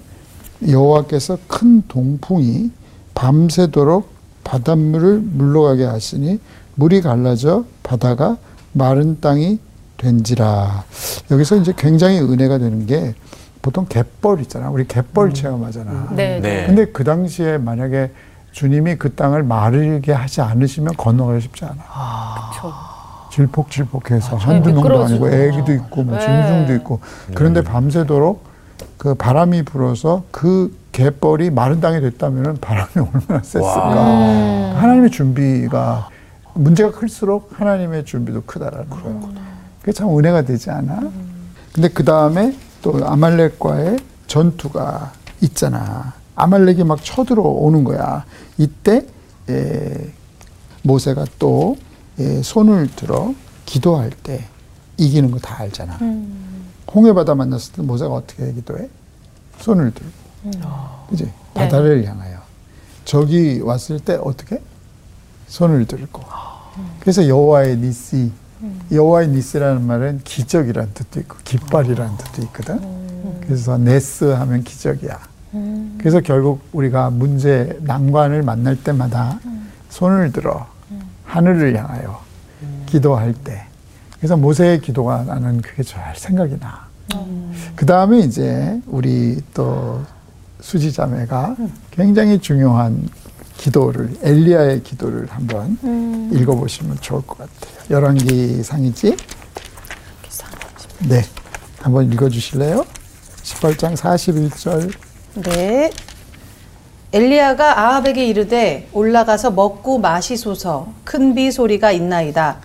여호와께서 0.68 1.38
큰 1.48 1.82
동풍이 1.88 2.70
밤새도록 3.14 4.08
바닷물을 4.44 5.18
물러가게 5.20 5.84
하시니 5.84 6.38
물이 6.76 7.00
갈라져 7.02 7.64
바다가 7.82 8.36
마른 8.72 9.20
땅이 9.20 9.58
된지라. 9.98 10.84
여기서 11.30 11.56
이제 11.56 11.74
굉장히 11.76 12.20
은혜가 12.20 12.58
되는 12.58 12.86
게 12.86 13.14
보통 13.60 13.84
갯벌 13.88 14.40
있잖아. 14.40 14.70
우리 14.70 14.86
갯벌 14.86 15.34
체험하잖아. 15.34 16.08
네. 16.12 16.40
네. 16.40 16.66
근데 16.66 16.86
그 16.86 17.04
당시에 17.04 17.58
만약에 17.58 18.12
주님이 18.52 18.96
그 18.96 19.14
땅을 19.14 19.42
마르게 19.42 20.12
하지 20.12 20.40
않으시면 20.40 20.94
건너가기 20.96 21.40
쉽지 21.42 21.64
않아. 21.66 21.74
그렇죠. 22.60 22.74
질퍽질퍽해서 23.32 24.36
한두 24.36 24.72
명도. 24.72 25.04
아니고 25.04 25.28
애기도 25.28 25.72
있고 25.72 26.02
뭐 26.02 26.16
네. 26.16 26.24
짐승도 26.24 26.74
있고 26.76 27.00
그런데 27.34 27.62
밤새도록 27.62 28.44
그 28.96 29.14
바람이 29.14 29.62
불어서 29.64 30.24
그 30.30 30.76
갯벌이 30.92 31.50
마른 31.50 31.80
땅이 31.80 32.00
됐다면 32.00 32.58
바람이 32.60 32.88
얼마나 32.96 33.42
셌을까. 33.42 34.74
하나님의 34.76 35.10
준비가 35.10 36.08
문제가 36.54 36.90
클수록 36.90 37.50
하나님의 37.60 38.04
준비도 38.04 38.42
크다라는 38.46 38.88
거예요. 38.90 39.47
그게 39.88 39.96
참 39.96 40.18
은혜가 40.18 40.42
되지 40.42 40.68
않아? 40.70 41.00
근데 41.72 41.88
그 41.88 42.04
다음에 42.04 42.54
또 42.82 43.00
아말렉과의 43.06 43.98
전투가 44.26 45.14
있잖아. 45.40 46.12
아말렉이 46.36 46.84
막 46.84 47.02
쳐들어오는 47.02 47.84
거야. 47.84 48.26
이때 48.58 49.06
에, 49.48 50.12
모세가 50.82 51.24
또 51.38 51.78
에, 52.18 52.42
손을 52.42 52.88
들어 52.96 53.32
기도할 53.64 54.10
때 54.10 54.44
이기는 54.98 55.30
거 55.30 55.38
다 55.38 55.58
알잖아. 55.60 55.96
홍해 56.94 57.14
바다 57.14 57.34
만났을 57.34 57.72
때 57.72 57.80
모세가 57.82 58.12
어떻게 58.12 58.52
기도해? 58.52 58.90
손을 59.60 59.92
들고, 59.94 60.12
그지? 61.08 61.32
바다를 61.54 62.04
향하여. 62.04 62.40
저기 63.06 63.60
왔을 63.62 64.00
때 64.00 64.18
어떻게? 64.22 64.60
손을 65.46 65.86
들고. 65.86 66.22
그래서 67.00 67.26
여호와의 67.26 67.78
니시, 67.78 68.30
여호와의 68.90 69.28
니스라는 69.28 69.86
말은 69.86 70.20
기적이라는 70.24 70.90
뜻도 70.94 71.20
있고 71.20 71.36
깃발이라는 71.44 72.16
뜻도 72.16 72.42
있거든. 72.46 72.80
그래서 73.42 73.78
네스 73.78 74.24
하면 74.24 74.64
기적이야. 74.64 75.18
그래서 75.98 76.20
결국 76.20 76.60
우리가 76.72 77.10
문제 77.10 77.78
난관을 77.82 78.42
만날 78.42 78.76
때마다 78.76 79.40
손을 79.90 80.32
들어 80.32 80.66
하늘을 81.24 81.76
향하여 81.76 82.22
기도할 82.86 83.34
때. 83.34 83.64
그래서 84.18 84.36
모세의 84.36 84.80
기도가 84.80 85.22
나는 85.24 85.60
그게 85.62 85.82
잘 85.82 86.14
생각이 86.16 86.58
나. 86.58 86.86
그 87.76 87.86
다음에 87.86 88.18
이제 88.18 88.80
우리 88.86 89.40
또 89.54 90.02
수지자매가 90.60 91.56
굉장히 91.92 92.38
중요한 92.38 93.08
기도를 93.56 94.14
엘리야의 94.22 94.82
기도를 94.82 95.26
한번 95.30 95.78
읽어보시면 96.32 96.98
좋을 97.00 97.22
것 97.26 97.38
같아요. 97.38 97.77
열왕기 97.90 98.62
상이지? 98.62 99.16
네, 101.08 101.24
한번 101.80 102.12
읽어 102.12 102.28
주실래요? 102.28 102.84
18장 103.42 103.96
41절. 103.96 104.92
네. 105.36 105.90
엘리야가 107.12 107.80
아합에게 107.80 108.26
이르되 108.26 108.88
올라가서 108.92 109.52
먹고 109.52 109.98
마시소서 109.98 110.88
큰 111.04 111.34
비 111.34 111.50
소리가 111.50 111.90
있나이다. 111.92 112.58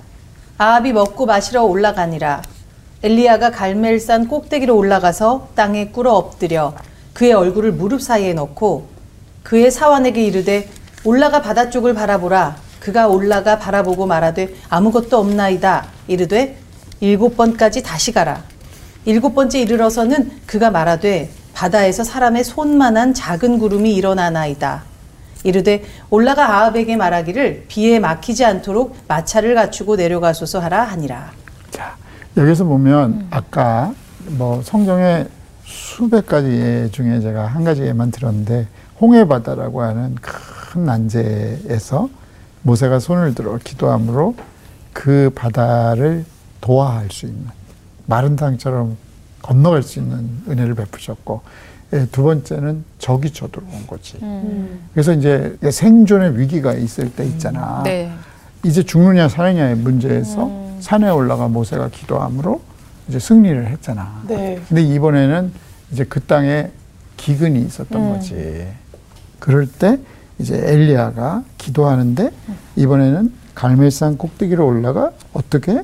아합이 0.58 0.92
먹고 0.92 1.26
마시러 1.26 1.64
올라가니라. 1.64 2.42
엘리야가 3.04 3.52
갈멜산 3.52 4.28
꼭대기로 4.28 4.76
올라가서 4.76 5.50
땅에 5.56 5.88
꿇어 5.88 6.14
엎드려 6.14 6.74
그의 7.14 7.34
얼굴을 7.34 7.72
무릎 7.74 8.02
사이에 8.02 8.34
넣고 8.34 8.88
그의 9.44 9.72
사환에게 9.72 10.26
이르되 10.26 10.70
올라가 11.06 11.42
바다 11.42 11.70
쪽을 11.70 11.94
바라보라. 11.94 12.58
그가 12.84 13.08
올라가 13.08 13.58
바라보고 13.60 14.06
말하되 14.06 14.54
아무것도 14.68 15.18
없나이다. 15.18 15.86
이르되 16.10 16.58
일곱 17.00 17.38
번까지 17.38 17.82
다시 17.82 18.12
가라. 18.12 18.44
일곱 19.06 19.36
번째 19.36 19.62
이르러서는 19.62 20.30
그가 20.46 20.70
말하되 20.70 21.30
바다에서 21.54 22.04
사람의 22.04 22.44
손만한 22.44 23.14
작은 23.14 23.58
구름이 23.60 23.96
일어나나이다. 23.96 24.84
이르되 25.46 25.84
올라가 26.10 26.50
아합에게 26.50 26.98
말하기를 26.98 27.66
비에 27.70 28.00
막히지 28.00 28.44
않도록 28.44 28.98
마차를 29.08 29.56
갖추고 29.56 29.96
내려가소서 29.96 30.60
하라 30.60 30.84
하니라. 30.84 31.32
자, 31.72 31.96
여기서 32.36 32.66
보면 32.66 33.28
아까 33.30 33.94
뭐 34.28 34.62
성경에 34.62 35.26
수백 35.64 36.28
가지 36.28 36.48
예 36.50 36.90
중에 36.92 37.22
제가 37.22 37.46
한 37.46 37.64
가지 37.64 37.84
예만 37.84 38.12
들었는데 38.12 38.68
홍해바다라고 39.00 39.82
하는 39.82 40.16
큰 40.16 40.84
난제에서 40.84 42.10
모세가 42.64 43.00
손을 43.00 43.36
들어 43.36 43.58
기도함으로 43.64 44.36
그 44.92 45.32
바다를 45.36 46.26
도화할 46.62 47.10
수 47.12 47.26
있는 47.26 47.46
마른 48.06 48.36
땅처럼 48.36 48.98
건너갈 49.42 49.84
수 49.84 50.00
있는 50.00 50.42
은혜를 50.48 50.76
베푸셨고 50.76 51.42
예, 51.94 52.08
두 52.12 52.24
번째는 52.24 52.84
적이 52.98 53.32
쳐들어온 53.32 53.86
거지. 53.86 54.18
그래서 54.94 55.14
이제 55.14 55.58
생존의 55.70 56.40
위기가 56.40 56.74
있을 56.74 57.14
때 57.14 57.26
있잖아. 57.26 57.84
네. 57.84 58.12
이제 58.64 58.82
죽느냐 58.82 59.28
사느냐의 59.30 59.76
문제에서 59.76 60.50
산에 60.80 61.10
올라가 61.10 61.48
모세가 61.48 61.90
기도함으로 61.90 62.62
이제 63.10 63.20
승리를 63.20 63.68
했잖아. 63.68 64.24
네. 64.28 64.60
근데 64.68 64.82
이번에는 64.82 65.52
이제 65.92 66.04
그 66.06 66.22
땅에 66.22 66.72
기근이 67.18 67.62
있었던 67.62 68.14
거지. 68.14 68.68
그럴 69.40 69.68
때 69.68 70.00
이제 70.40 70.56
엘리야가 70.64 71.44
기도하는데 71.58 72.32
이번에는 72.76 73.34
갈멜산 73.56 74.18
꼭대기로 74.18 74.66
올라가 74.66 75.12
어떻게 75.34 75.84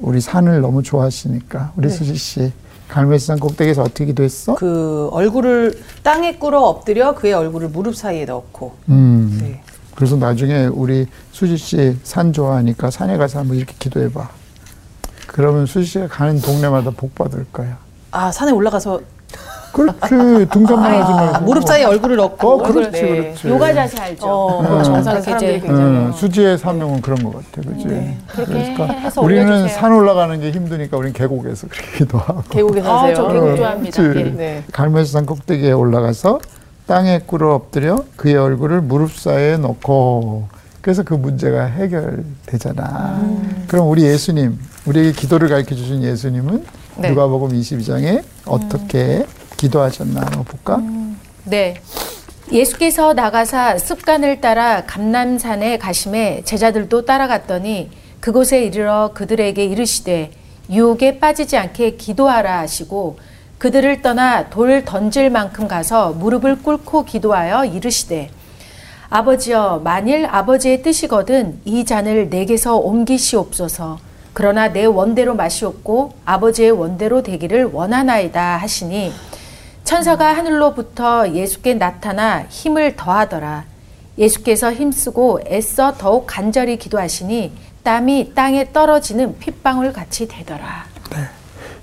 우리 0.00 0.20
산을 0.20 0.60
너무 0.60 0.82
좋아하시니까 0.82 1.72
우리 1.76 1.88
수지 1.88 2.14
씨 2.16 2.52
갈멜산 2.88 3.38
꼭대기에서 3.38 3.82
어떻게 3.82 4.06
기도했어? 4.06 4.54
그 4.56 5.08
얼굴을 5.12 5.80
땅에 6.02 6.36
꿇어 6.36 6.60
엎드려 6.60 7.14
그의 7.14 7.32
얼굴을 7.32 7.68
무릎 7.68 7.96
사이에 7.96 8.24
넣고 8.24 8.76
음. 8.88 9.38
네. 9.40 9.62
그래서 9.94 10.16
나중에 10.16 10.66
우리 10.66 11.06
수지 11.32 11.56
씨 11.56 11.96
산 12.02 12.32
좋아하니까 12.32 12.90
산에 12.90 13.16
가서 13.16 13.38
한번 13.38 13.56
이렇게 13.56 13.74
기도해봐. 13.78 14.28
그러면 15.26 15.64
수지 15.66 15.86
씨가 15.86 16.08
가는 16.08 16.38
동네마다 16.40 16.90
복 16.90 17.14
받을 17.14 17.46
거야. 17.52 17.78
아 18.10 18.30
산에 18.30 18.52
올라가서 18.52 19.00
그렇지 19.76 20.46
등산만 20.50 21.02
하지 21.02 21.12
말고 21.12 21.44
무릎 21.44 21.66
사이에 21.66 21.84
얼굴을 21.84 22.16
넣고 22.16 22.48
어 22.50 22.56
그렇지 22.62 22.90
네. 22.90 23.00
그렇지. 23.08 23.48
요가 23.48 23.74
자세 23.74 23.98
알죠? 24.00 24.26
어, 24.26 24.60
음. 24.60 24.82
정상 24.82 25.18
이제- 25.20 25.60
굉장히 25.60 25.70
응, 25.70 26.12
수지의 26.12 26.56
사명은 26.56 27.02
그런 27.02 27.22
것 27.22 27.34
같아, 27.34 27.68
그지? 27.68 27.86
네. 27.86 28.16
그렇게 28.26 28.54
해서 28.54 29.20
우리는 29.20 29.46
올려주세요. 29.46 29.78
산 29.78 29.92
올라가는 29.92 30.40
게 30.40 30.50
힘드니까 30.50 30.96
우리는 30.96 31.12
계곡에서 31.12 31.68
그렇게 31.68 31.98
기도하고. 31.98 32.42
계곡에 32.48 32.80
아, 32.80 32.84
사세요. 32.84 33.14
저 33.16 33.28
계곡 33.28 33.48
어, 33.48 33.56
좋아합니다. 33.56 34.02
예. 34.02 34.22
네. 34.30 34.64
갈멜산 34.72 35.26
꼭대기에 35.26 35.72
올라가서 35.72 36.40
땅에 36.86 37.20
꿇어 37.26 37.54
엎드려 37.54 37.98
그의 38.16 38.36
얼굴을 38.36 38.80
무릎 38.80 39.12
사이에 39.12 39.58
놓고 39.58 40.48
그래서 40.80 41.02
그 41.02 41.14
문제가 41.14 41.64
해결되잖아. 41.64 43.20
그럼 43.66 43.88
우리 43.90 44.04
예수님, 44.04 44.56
우리에게 44.86 45.12
기도를 45.12 45.48
가르쳐 45.48 45.74
주신 45.74 46.02
예수님은 46.02 46.64
네. 46.98 47.10
누가복음 47.10 47.50
22장에 47.50 48.22
어떻게 48.46 49.26
기도하셨나 49.56 50.20
한번 50.20 50.44
볼까? 50.44 50.80
네. 51.44 51.80
예수께서 52.52 53.12
나가사 53.12 53.78
습관을 53.78 54.40
따라 54.40 54.84
감남산에 54.86 55.78
가심에 55.78 56.42
제자들도 56.44 57.04
따라갔더니 57.04 57.90
그곳에 58.20 58.64
이르러 58.64 59.10
그들에게 59.14 59.64
이르시되 59.64 60.30
유혹에 60.70 61.18
빠지지 61.18 61.56
않게 61.56 61.96
기도하라 61.96 62.60
하시고 62.60 63.18
그들을 63.58 64.02
떠나 64.02 64.48
돌 64.48 64.84
던질 64.84 65.30
만큼 65.30 65.66
가서 65.66 66.12
무릎을 66.12 66.62
꿇고 66.62 67.04
기도하여 67.04 67.64
이르시되 67.64 68.30
아버지여 69.08 69.80
만일 69.82 70.26
아버지의 70.26 70.82
뜻이거든 70.82 71.60
이 71.64 71.84
잔을 71.84 72.28
내게서 72.28 72.76
옮기시옵소서 72.76 73.98
그러나 74.32 74.72
내 74.72 74.84
원대로 74.84 75.34
마시옵고 75.34 76.12
아버지의 76.24 76.72
원대로 76.72 77.22
되기를 77.22 77.64
원하나이다 77.72 78.58
하시니 78.58 79.12
천사가 79.86 80.36
하늘로부터 80.36 81.32
예수께 81.32 81.74
나타나 81.74 82.42
힘을 82.48 82.96
더하더라 82.96 83.64
예수께서 84.18 84.72
힘쓰고 84.72 85.42
애써 85.46 85.94
더욱 85.96 86.26
간절히 86.26 86.76
기도하시니 86.76 87.52
땀이 87.84 88.32
땅에 88.34 88.72
떨어지는 88.72 89.38
핏방울 89.38 89.92
같이 89.92 90.26
되더라. 90.26 90.86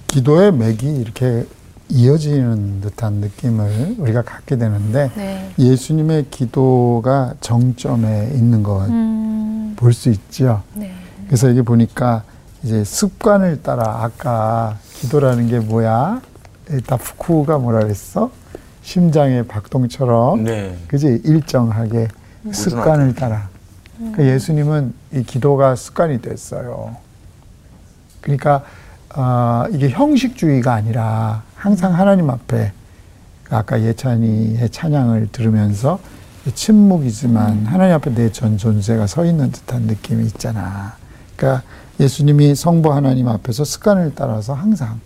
기도의 0.07 0.51
맥이 0.51 0.97
이렇게 0.97 1.45
이어지는 1.87 2.81
듯한 2.81 3.13
느낌을 3.13 3.95
우리가 3.97 4.23
갖게 4.23 4.57
되는데 4.57 5.09
네. 5.15 5.53
예수님의 5.57 6.25
기도가 6.29 7.35
정점에 7.39 8.31
있는 8.33 8.63
것 8.63 8.85
볼수 9.77 10.09
있죠. 10.09 10.61
네. 10.73 10.93
그래서 11.27 11.47
여기 11.47 11.61
보니까 11.61 12.23
이제 12.63 12.83
습관을 12.83 13.63
따라 13.63 14.03
아까 14.03 14.77
기도라는 14.95 15.47
게 15.47 15.59
뭐야? 15.59 16.21
일단 16.69 16.97
후쿠가 16.99 17.58
뭐라 17.60 17.80
그랬어? 17.80 18.32
심장의 18.82 19.47
박동처럼 19.47 20.43
네. 20.43 20.78
그지 20.88 21.21
일정하게 21.23 22.08
습관을 22.52 23.15
따라. 23.15 23.49
그러니까 23.97 24.26
예수님은 24.26 24.93
이 25.13 25.23
기도가 25.23 25.76
습관이 25.76 26.21
됐어요. 26.21 26.95
그러니까 28.21 28.63
어, 29.15 29.65
이게 29.71 29.89
형식주의가 29.89 30.73
아니라 30.73 31.43
항상 31.56 31.93
하나님 31.93 32.30
앞에 32.30 32.71
아까 33.49 33.82
예찬이의 33.82 34.69
찬양을 34.69 35.30
들으면서 35.32 35.99
침묵이지만 36.56 37.65
하나님 37.67 37.95
앞에 37.95 38.13
내 38.13 38.30
전 38.32 38.58
존재가 38.58 39.08
서 39.08 39.23
있는 39.26 39.52
듯한 39.52 39.84
느낌이 39.84 40.26
있잖아. 40.26 40.95
그러니까 41.38 41.63
예수님이 41.99 42.56
성부 42.56 42.91
하나님 42.91 43.28
앞에서 43.30 43.63
습관을 43.63 44.13
따라서 44.15 44.54
항상 44.54 44.99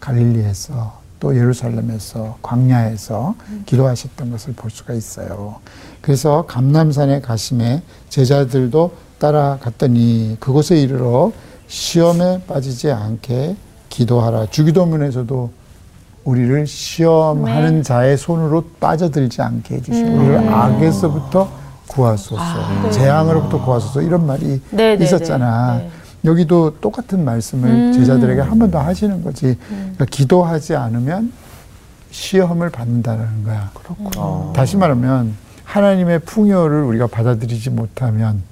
갈릴리에서 0.00 1.00
또 1.22 1.36
예루살렘에서 1.36 2.36
광야에서 2.42 3.36
기도하셨던 3.64 4.32
것을 4.32 4.54
볼 4.54 4.72
수가 4.72 4.92
있어요. 4.92 5.60
그래서 6.00 6.44
감남산에 6.46 7.20
가심에 7.20 7.80
제자들도 8.08 8.90
따라갔더니 9.20 10.36
그곳에 10.40 10.80
이르러 10.80 11.30
시험에 11.68 12.42
빠지지 12.48 12.90
않게 12.90 13.54
기도하라. 13.88 14.46
주기도문에서도 14.46 15.50
우리를 16.24 16.66
시험하는 16.66 17.84
자의 17.84 18.18
손으로 18.18 18.64
빠져들지 18.80 19.42
않게 19.42 19.76
해주시고 19.76 20.10
우리를 20.10 20.48
악에서부터 20.52 21.48
구하소서, 21.86 22.90
재앙으로부터 22.90 23.64
구하소서 23.64 24.02
이런 24.02 24.26
말이 24.26 24.60
네, 24.70 24.96
네, 24.96 25.04
있었잖아. 25.04 25.82
여기도 26.24 26.78
똑같은 26.80 27.24
말씀을 27.24 27.92
제자들에게 27.92 28.40
한 28.40 28.58
번 28.58 28.70
더 28.70 28.78
하시는 28.80 29.22
거지. 29.24 29.56
그러니까 29.68 30.04
기도하지 30.04 30.76
않으면 30.76 31.32
시험을 32.10 32.70
받는다는 32.70 33.44
거야. 33.44 33.70
어. 34.16 34.52
다시 34.54 34.76
말하면 34.76 35.34
하나님의 35.64 36.20
풍요를 36.20 36.82
우리가 36.82 37.06
받아들이지 37.08 37.70
못하면 37.70 38.42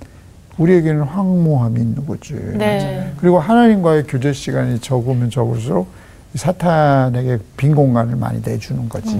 우리에게는 0.59 1.03
황무함이 1.03 1.81
있는 1.81 2.07
거지. 2.07 2.35
네. 2.35 3.13
그리고 3.19 3.39
하나님과의 3.39 4.05
교제 4.09 4.33
시간이 4.33 4.81
적으면 4.81 5.31
적을수록 5.31 5.89
이 6.35 6.39
사탄에게 6.39 7.39
빈 7.57 7.75
공간을 7.75 8.17
많이 8.17 8.41
내주는 8.45 8.89
거지. 8.89 9.17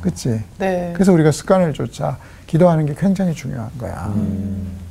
그치? 0.00 0.40
네. 0.58 0.90
그래서 0.94 1.12
우리가 1.12 1.32
습관을 1.32 1.72
쫓아 1.74 2.18
기도하는 2.46 2.86
게 2.86 2.94
굉장히 2.96 3.34
중요한 3.34 3.68
거야. 3.78 4.12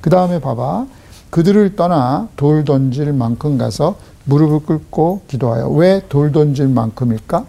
그 0.01 0.09
다음에 0.09 0.39
봐봐. 0.39 0.85
그들을 1.29 1.75
떠나 1.75 2.27
돌 2.35 2.63
던질 2.63 3.11
만큼 3.13 3.57
가서 3.57 3.95
무릎을 4.25 4.59
꿇고 4.65 5.21
기도하여. 5.27 5.69
왜 5.69 6.01
돌 6.09 6.31
던질 6.31 6.67
만큼일까? 6.67 7.45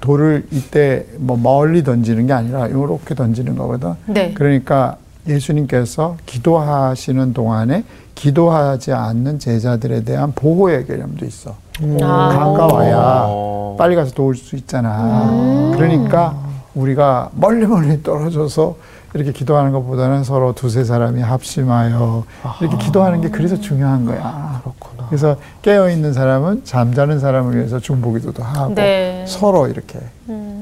돌을 0.00 0.46
이때 0.52 1.06
뭐 1.18 1.36
멀리 1.36 1.82
던지는 1.82 2.26
게 2.28 2.32
아니라 2.32 2.68
이렇게 2.68 3.14
던지는 3.14 3.56
거거든. 3.56 3.94
네. 4.06 4.32
그러니까 4.32 4.96
예수님께서 5.26 6.16
기도하시는 6.24 7.32
동안에 7.32 7.82
기도하지 8.14 8.92
않는 8.92 9.40
제자들에 9.40 10.04
대한 10.04 10.32
보호의 10.34 10.86
개념도 10.86 11.26
있어. 11.26 11.56
아. 12.00 12.28
가까워야 12.28 13.24
어. 13.28 13.74
빨리 13.76 13.96
가서 13.96 14.12
도울 14.12 14.36
수 14.36 14.54
있잖아. 14.56 15.72
그러니까 15.74 16.36
우리가 16.74 17.30
멀리 17.34 17.66
멀리 17.66 18.00
떨어져서 18.02 18.76
이렇게 19.16 19.32
기도하는 19.32 19.72
것보다는 19.72 20.24
서로 20.24 20.52
두세 20.54 20.84
사람이 20.84 21.22
합심하여 21.22 22.24
이렇게 22.60 22.76
기도하는 22.76 23.22
게 23.22 23.30
그래서 23.30 23.58
중요한 23.58 24.04
거야. 24.04 24.60
그렇구나. 24.62 25.08
그래서 25.08 25.36
깨어 25.62 25.90
있는 25.90 26.12
사람은 26.12 26.64
잠자는 26.64 27.18
사람을 27.18 27.56
위해서 27.56 27.80
중보기도도 27.80 28.42
하고 28.42 28.74
네. 28.74 29.24
서로 29.26 29.68
이렇게 29.68 29.98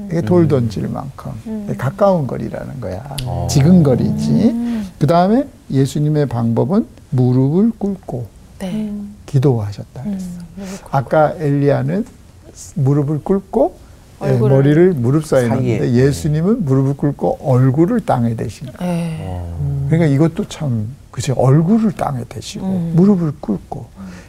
이게 0.09 0.21
돌 0.21 0.47
던질 0.47 0.87
만큼 0.87 1.31
가까운 1.77 2.27
거리라는 2.27 2.79
거야. 2.79 3.03
지근거리지. 3.49 4.93
그 4.99 5.07
다음에 5.07 5.45
예수님의 5.69 6.27
방법은 6.27 6.87
무릎을 7.09 7.73
꿇고 7.77 8.27
네. 8.59 8.93
기도하셨다 9.25 10.03
그랬어. 10.03 10.25
아까 10.91 11.33
엘리야는 11.37 12.05
무릎을 12.75 13.21
꿇고 13.23 13.75
예, 14.23 14.31
머리를 14.37 14.93
무릎 14.93 15.25
사이에. 15.25 15.47
놨는데 15.47 15.91
예수님은 15.93 16.65
무릎을 16.65 16.95
꿇고 16.95 17.39
얼굴을 17.41 18.01
땅에 18.01 18.35
대신. 18.35 18.67
거야. 18.71 18.87
네. 18.87 19.43
그러니까 19.89 20.05
이것도 20.13 20.47
참 20.47 20.95
그치 21.11 21.31
얼굴을 21.31 21.91
땅에 21.93 22.23
대시고 22.27 22.65
무릎을 22.95 23.33
꿇고. 23.39 23.87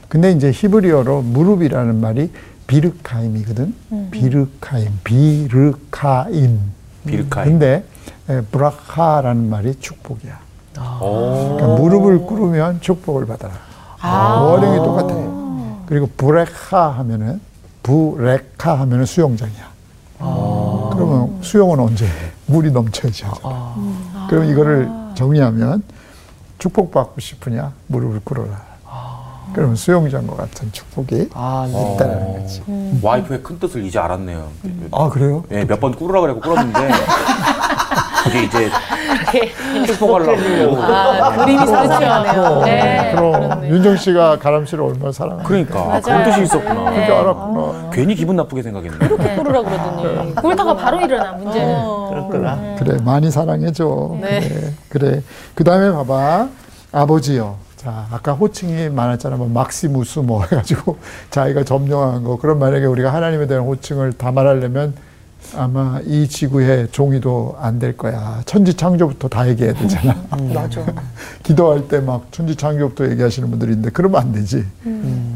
근데 0.08 0.32
이제 0.32 0.50
히브리어로 0.52 1.22
무릎이라는 1.22 2.00
말이 2.00 2.30
비르카임이거든. 2.66 3.74
비르카임 4.10 5.00
비르카임. 5.04 6.60
비르카임. 7.06 7.50
근데 7.52 7.84
에, 8.28 8.40
브라카라는 8.40 9.48
말이 9.48 9.74
축복이야. 9.78 10.38
오. 11.00 11.56
그러니까 11.56 11.80
무릎을 11.80 12.18
꿇으면 12.26 12.80
축복을 12.80 13.26
받아라. 13.26 13.54
원형이 14.02 14.76
똑같아요 14.78 15.82
그리고 15.86 16.08
브레카 16.16 16.90
하면은 16.90 17.40
부레카 17.82 18.78
하면은 18.80 19.04
수영장이야 19.06 19.75
그러면 20.18 21.38
수영은 21.42 21.78
언제 21.80 22.06
해? 22.06 22.10
물이 22.46 22.70
넘쳐야지 22.72 23.24
하잖아 23.24 23.74
그럼 24.28 24.44
이거를 24.44 24.90
정의하면 25.14 25.82
축복받고 26.58 27.20
싶으냐 27.20 27.72
무릎을 27.88 28.20
꿇어라. 28.24 28.64
그러면 29.52 29.76
수영장과 29.76 30.34
같은 30.36 30.70
축복이 30.72 31.30
아, 31.32 31.66
네. 31.70 31.94
있다라는 31.94 32.40
거지. 32.42 32.62
와이프의 33.00 33.42
큰 33.42 33.58
뜻을 33.58 33.84
이제 33.84 33.98
알았네요. 33.98 34.48
아 34.92 35.08
그래요? 35.08 35.44
예, 35.50 35.64
몇 35.64 35.80
번 35.80 35.94
꿇으라 35.94 36.20
그래고 36.20 36.40
꿇었는데 36.40 36.78
그게 38.26 38.42
이제 38.44 38.70
축복하려고 39.86 40.82
아, 40.82 41.36
그림이 41.36 41.66
상징하네요. 41.66 42.62
네. 42.64 43.12
그럼 43.14 43.64
윤정 43.66 43.96
씨가 43.96 44.38
가람 44.38 44.66
씨를 44.66 44.84
얼마나 44.84 45.12
사랑하는 45.12 45.44
그러니까 45.44 46.00
그런 46.00 46.24
뜻이 46.24 46.42
있었구나. 46.42 46.90
그렇게 46.90 47.12
알았구나. 47.12 47.90
괜히 47.92 48.14
기분 48.14 48.36
나쁘게 48.36 48.62
생각했네. 48.62 48.98
꿇으라 49.08 49.62
그러더니. 49.62 50.34
꿇다가 50.34 50.76
바로 50.76 51.00
일어나 51.00 51.32
문제는. 51.32 52.08
그렇구나. 52.10 52.76
그래 52.78 52.98
많이 53.04 53.30
사랑해줘. 53.30 54.16
그래 54.20 54.72
그래. 54.88 55.22
그 55.54 55.64
다음에 55.64 55.90
봐봐 55.92 56.48
아버지요. 56.92 57.56
자 57.76 58.06
아까 58.10 58.32
호칭이 58.32 58.88
많았잖아. 58.88 59.36
뭐 59.36 59.48
막시무스 59.48 60.20
뭐 60.20 60.42
해가지고 60.42 60.96
자기가 61.30 61.64
점령한 61.64 62.24
거. 62.24 62.36
그럼 62.36 62.58
만약에 62.58 62.86
우리가 62.86 63.12
하나님에 63.12 63.46
대한 63.46 63.64
호칭을 63.64 64.14
다 64.14 64.32
말하려면 64.32 64.94
아마 65.54 66.00
이 66.04 66.26
지구에 66.28 66.88
종이도 66.90 67.56
안 67.60 67.78
될 67.78 67.96
거야. 67.96 68.42
천지 68.46 68.72
창조부터 68.74 69.28
다 69.28 69.46
얘기해야 69.48 69.74
되잖아. 69.74 70.14
맞아. 70.54 70.84
기도할 71.44 71.86
때 71.88 72.00
막 72.00 72.26
천지 72.32 72.56
창조부터 72.56 73.10
얘기하시는 73.10 73.48
분들이 73.50 73.72
있는데 73.72 73.90
그러면 73.90 74.20
안 74.22 74.32
되지. 74.32 74.64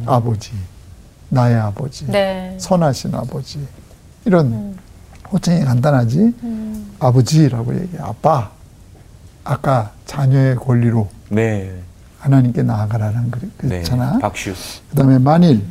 아버지, 0.06 0.52
나의 1.28 1.56
아버지, 1.56 2.06
네. 2.06 2.56
선하신 2.58 3.14
아버지 3.14 3.60
이런 4.24 4.76
호칭이 5.30 5.60
간단하지. 5.64 6.34
아버지라고 6.98 7.74
얘기해. 7.74 8.02
아빠. 8.02 8.50
아까 9.44 9.92
자녀의 10.06 10.56
권리로 10.56 11.08
네. 11.30 11.72
하나님께 12.18 12.62
나아가라는 12.62 13.30
그- 13.30 13.50
네. 13.62 13.82
박슈. 14.20 14.52
그다음에 14.90 15.18
만일 15.18 15.62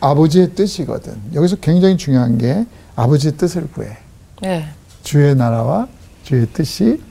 아버지의 0.00 0.54
뜻이거든. 0.54 1.16
여기서 1.34 1.56
굉장히 1.56 1.96
중요한 1.96 2.38
게 2.38 2.66
아버지의 2.96 3.36
뜻을 3.36 3.68
구해. 3.70 3.96
네. 4.42 4.68
주의 5.02 5.34
나라와 5.34 5.88
주의 6.24 6.46
뜻이 6.46 7.02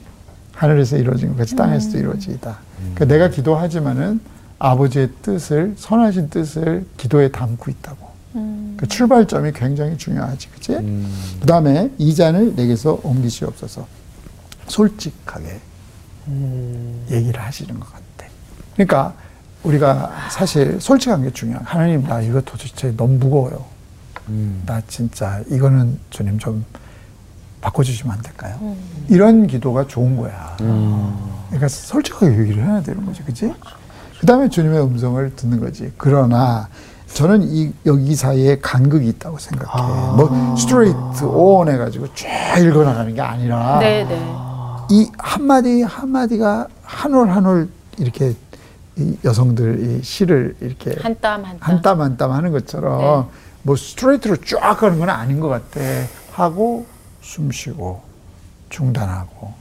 하늘에서 0.52 0.96
이루어진 0.96 1.30
것 1.30 1.38
같이 1.38 1.56
땅에서도 1.56 1.98
이루어지이다. 1.98 2.58
그러니까 2.78 3.04
내가 3.04 3.28
기도하지만은 3.28 4.20
아버지의 4.58 5.10
뜻을 5.22 5.74
선하신 5.76 6.30
뜻을 6.30 6.86
기도에 6.96 7.28
담고 7.30 7.70
있다고. 7.70 8.08
그 8.76 8.86
출발점이 8.86 9.52
굉장히 9.52 9.96
중요하지, 9.96 10.48
그치? 10.50 10.72
음. 10.72 11.08
그 11.40 11.46
다음에 11.46 11.90
이 11.98 12.14
잔을 12.14 12.54
내게서 12.54 13.00
옮기시옵소서. 13.02 13.86
솔직하게 14.68 15.60
얘기를 17.10 17.40
하시는 17.40 17.80
것 17.80 17.90
같아. 17.92 18.30
그러니까 18.74 19.14
우리가 19.64 20.10
사실 20.30 20.80
솔직한 20.80 21.22
게 21.22 21.30
중요해. 21.30 21.60
하나님, 21.64 22.04
나 22.04 22.20
이거 22.20 22.40
도대체 22.40 22.94
너무 22.96 23.14
무거워요. 23.18 23.64
음. 24.28 24.62
나 24.66 24.80
진짜 24.86 25.40
이거는 25.48 25.98
주님 26.10 26.38
좀 26.38 26.64
바꿔주시면 27.60 28.14
안 28.14 28.22
될까요? 28.22 28.76
이런 29.08 29.46
기도가 29.46 29.86
좋은 29.86 30.16
거야. 30.16 30.56
그러니까 30.58 31.68
솔직하게 31.68 32.38
얘기를 32.38 32.64
해야 32.64 32.80
되는 32.82 33.04
거지, 33.04 33.22
그지? 33.24 33.52
그 34.20 34.26
다음에 34.26 34.48
주님의 34.48 34.80
음성을 34.82 35.34
듣는 35.36 35.60
거지. 35.60 35.92
그러나 35.96 36.68
저는 37.14 37.42
이 37.42 37.72
여기 37.86 38.14
사이에 38.14 38.58
간극이 38.60 39.08
있다고 39.08 39.38
생각해. 39.38 39.72
뭐 40.16 40.56
straight 40.56 41.24
on 41.24 41.68
해가지고 41.68 42.06
쫙 42.14 42.58
읽어나가는 42.58 43.12
게 43.14 43.20
아니라 43.20 43.78
네, 43.80 44.04
네. 44.04 44.34
이 44.90 45.10
한마디 45.18 45.82
한마디가 45.82 46.68
한 46.84 47.12
올 47.14 47.28
한 47.30 47.46
올 47.46 47.68
이렇게 47.96 48.30
이 48.30 48.47
여성들 49.24 49.80
이 50.00 50.02
시를 50.02 50.56
이렇게 50.60 50.94
한 51.00 51.14
땀 51.20 51.44
한 51.44 51.58
땀. 51.58 51.68
한 51.76 51.82
땀 51.82 52.00
한 52.00 52.16
땀 52.16 52.32
하는 52.32 52.50
것처럼 52.52 53.28
뭐 53.62 53.76
스트레이트로 53.76 54.36
쫙 54.38 54.76
가는 54.78 54.98
건 54.98 55.10
아닌 55.10 55.40
것 55.40 55.48
같아. 55.48 55.80
하고 56.32 56.86
숨 57.20 57.50
쉬고 57.50 58.00
중단하고 58.70 59.52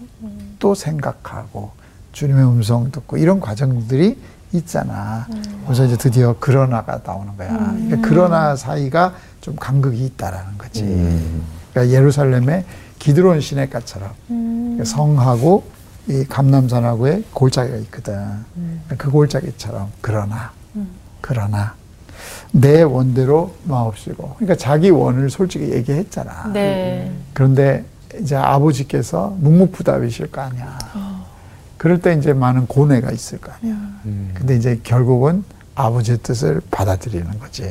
또 0.59 0.75
생각하고 0.75 1.71
주님의 2.11 2.43
음성 2.45 2.91
듣고 2.91 3.17
이런 3.17 3.39
과정들이 3.39 4.17
있잖아. 4.53 5.27
그래서 5.65 5.85
이제 5.85 5.97
드디어 5.97 6.35
그러나가 6.39 6.99
나오는 7.05 7.35
거야. 7.37 7.49
그러니까 7.49 7.97
그러나 8.07 8.55
사이가 8.55 9.13
좀 9.41 9.55
간극이 9.55 10.05
있다라는 10.05 10.57
거지. 10.57 10.83
그러니까 11.73 11.95
예루살렘의 11.95 12.63
기드론 12.99 13.41
시내가처럼 13.41 14.09
그러니까 14.27 14.83
성하고 14.85 15.63
이 16.09 16.23
감남산하고의 16.23 17.23
골짜기가 17.33 17.77
있거든. 17.77 18.13
그러니까 18.53 18.95
그 18.97 19.11
골짜기처럼 19.11 19.91
그러나 20.01 20.51
그러나 21.21 21.75
내 22.51 22.81
원대로 22.81 23.53
마옵시고 23.65 24.35
그러니까 24.35 24.55
자기 24.55 24.89
원을 24.89 25.29
솔직히 25.29 25.71
얘기했잖아. 25.71 26.51
네. 26.53 27.11
그런데 27.33 27.85
이제 28.19 28.35
아버지께서 28.35 29.35
묵묵부답이실 29.39 30.31
거 30.31 30.41
아니야. 30.41 30.77
그럴 31.77 32.01
때 32.01 32.13
이제 32.13 32.33
많은 32.33 32.67
고뇌가 32.67 33.11
있을 33.11 33.39
거 33.39 33.51
아니야. 33.51 33.75
근데 34.33 34.55
이제 34.55 34.79
결국은 34.83 35.43
아버지의 35.75 36.19
뜻을 36.23 36.61
받아들이는 36.71 37.37
거지. 37.39 37.69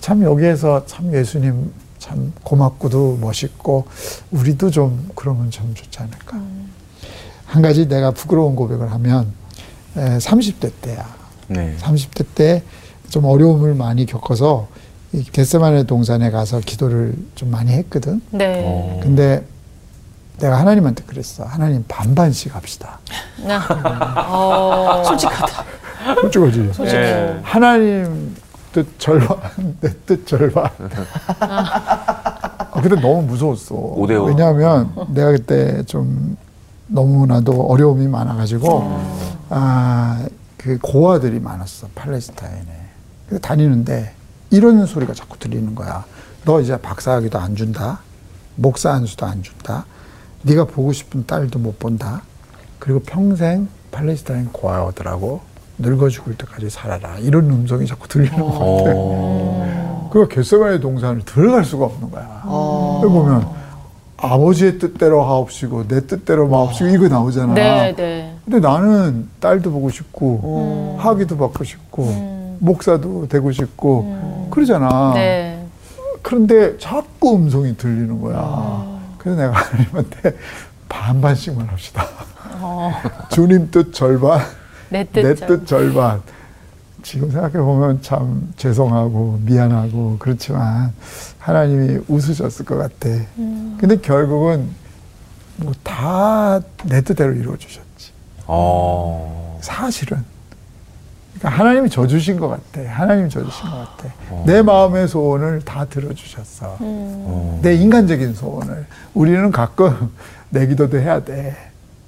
참 0.00 0.22
여기에서 0.22 0.84
참 0.86 1.14
예수님 1.14 1.72
참 1.98 2.32
고맙고도 2.42 3.18
멋있고 3.20 3.86
우리도 4.32 4.70
좀 4.70 5.08
그러면 5.14 5.50
참 5.50 5.72
좋지 5.72 6.00
않을까. 6.00 6.40
한 7.52 7.60
가지 7.60 7.86
내가 7.86 8.12
부끄러운 8.12 8.56
고백을 8.56 8.90
하면 8.92 9.30
에, 9.96 10.16
30대 10.18 10.70
때야. 10.80 11.06
네. 11.48 11.76
30대 11.78 12.24
때 12.34 12.62
좀 13.10 13.26
어려움을 13.26 13.74
많이 13.74 14.06
겪어서 14.06 14.68
이 15.12 15.22
겟세마네 15.22 15.82
동산에 15.82 16.30
가서 16.30 16.60
기도를 16.60 17.14
좀 17.34 17.50
많이 17.50 17.70
했거든. 17.72 18.22
네. 18.30 18.62
어. 18.64 19.00
근데 19.02 19.44
내가 20.38 20.58
하나님한테 20.58 21.04
그랬어. 21.04 21.44
하나님 21.44 21.84
반반씩 21.86 22.56
합시다. 22.56 23.00
아. 23.46 24.24
어. 24.32 25.04
솔직하다. 25.04 25.64
솔직하지. 26.22 26.72
네. 26.86 27.38
하나님 27.42 28.34
뜻 28.72 28.98
절반, 28.98 29.36
내 29.82 29.90
뜻 30.06 30.26
절반. 30.26 30.70
아, 31.40 32.70
근데 32.80 32.96
너무 32.98 33.20
무서웠어. 33.24 33.74
오대 33.74 34.16
오. 34.16 34.24
왜냐하면 34.24 34.90
내가 35.10 35.32
그때 35.32 35.82
좀 35.82 36.38
너무나도 36.92 37.66
어려움이 37.66 38.06
많아가지고, 38.08 39.00
아, 39.50 40.24
그 40.56 40.78
고아들이 40.80 41.40
많았어. 41.40 41.88
팔레스타인에. 41.94 42.82
다니는데 43.40 44.12
이런 44.50 44.84
소리가 44.84 45.14
자꾸 45.14 45.38
들리는 45.38 45.74
거야. 45.74 46.04
너 46.44 46.60
이제 46.60 46.76
박사학위도 46.76 47.38
안 47.38 47.56
준다. 47.56 48.00
목사 48.56 48.92
안수도 48.92 49.24
안 49.26 49.42
준다. 49.42 49.86
네가 50.42 50.66
보고 50.66 50.92
싶은 50.92 51.26
딸도 51.26 51.58
못 51.58 51.78
본다. 51.78 52.22
그리고 52.78 53.00
평생 53.00 53.68
팔레스타인 53.90 54.50
고아들하고 54.52 55.40
늙어 55.78 56.10
죽을 56.10 56.36
때까지 56.36 56.68
살아라. 56.68 57.18
이런 57.18 57.48
음성이 57.50 57.86
자꾸 57.86 58.06
들리는 58.06 58.38
것 58.38 58.50
같아. 58.52 60.08
그가 60.10 60.28
겟세마네 60.28 60.80
동산을 60.80 61.24
들어갈 61.24 61.64
수가 61.64 61.86
없는 61.86 62.10
거야. 62.10 62.42
여기 63.02 63.12
보면 63.12 63.48
아버지의 64.22 64.78
뜻대로 64.78 65.24
하옵시고 65.24 65.88
내 65.88 66.06
뜻대로 66.06 66.48
마옵시고 66.48 66.88
이거 66.90 67.08
나오잖아. 67.08 67.54
네, 67.54 67.94
네. 67.94 68.34
근데 68.44 68.60
나는 68.60 69.28
딸도 69.40 69.72
보고 69.72 69.90
싶고 69.90 70.96
학위도 71.00 71.36
받고 71.36 71.64
싶고 71.64 72.56
목사도 72.60 73.26
되고 73.28 73.50
싶고 73.50 74.48
그러잖아. 74.50 75.12
네. 75.14 75.66
그런데 76.22 76.78
자꾸 76.78 77.34
음성이 77.34 77.76
들리는 77.76 78.20
거야. 78.20 78.86
그래서 79.18 79.40
내가 79.40 79.52
하나님한테 79.58 80.36
반반씩만 80.88 81.66
합시다. 81.66 82.06
주님 83.30 83.70
뜻 83.72 83.92
절반, 83.92 84.40
내 84.88 85.04
뜻. 85.04 85.20
내뜻 85.20 85.66
절반. 85.66 86.22
지금 87.02 87.30
생각해 87.30 87.54
보면 87.54 88.00
참 88.02 88.52
죄송하고 88.56 89.40
미안하고 89.44 90.16
그렇지만 90.18 90.92
하나님이 91.38 92.00
웃으셨을 92.08 92.64
것 92.64 92.76
같아. 92.76 93.08
근데 93.78 93.96
결국은 94.00 94.68
뭐 95.56 95.72
다 95.82 96.60
내 96.84 97.00
뜻대로 97.02 97.32
이루어 97.32 97.56
주셨지. 97.56 98.12
어. 98.46 99.58
사실은. 99.62 100.24
그러니까 101.38 101.60
하나님이 101.60 101.88
져주신 101.90 102.38
것 102.38 102.48
같아. 102.48 102.88
하나님이 102.88 103.28
져주신 103.30 103.70
것 103.70 103.76
같아. 103.96 104.14
내 104.46 104.62
마음의 104.62 105.08
소원을 105.08 105.62
다 105.62 105.84
들어주셨어. 105.86 106.78
내 107.62 107.74
인간적인 107.74 108.34
소원을. 108.34 108.86
우리는 109.14 109.50
가끔 109.50 110.10
내 110.50 110.66
기도도 110.66 110.98
해야 110.98 111.22
돼. 111.24 111.56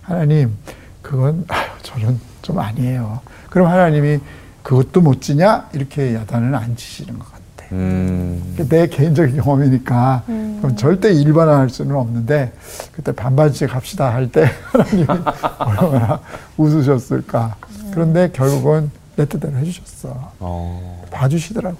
하나님, 0.03 0.55
그건, 1.03 1.45
아유, 1.49 1.67
저는 1.83 2.21
좀 2.43 2.59
아니에요. 2.59 3.21
그럼 3.51 3.69
하나님이 3.69 4.19
그것도 4.65 5.01
못 5.03 5.21
지냐? 5.21 5.69
이렇게 5.75 6.15
야단을 6.15 6.55
안 6.55 6.75
치시는 6.75 7.19
것 7.19 7.27
같아. 7.31 7.43
음. 7.73 8.57
내 8.69 8.87
개인적인 8.89 9.37
경험이니까 9.37 10.23
그럼 10.27 10.75
절대 10.77 11.13
일반화할 11.13 11.69
수는 11.71 11.95
없는데 11.95 12.53
그때 12.93 13.13
반반씩 13.13 13.75
합시다 13.75 14.13
할 14.13 14.29
때 14.31 14.51
하나님이 14.73 15.07
얼마나 15.61 16.21
웃으셨을까. 16.57 17.57
그런데 17.93 18.31
결국은 18.33 18.91
내 19.17 19.27
뜻대로 19.27 19.57
해주셨어. 19.59 20.33
어. 20.41 21.05
봐주시더라고. 21.11 21.79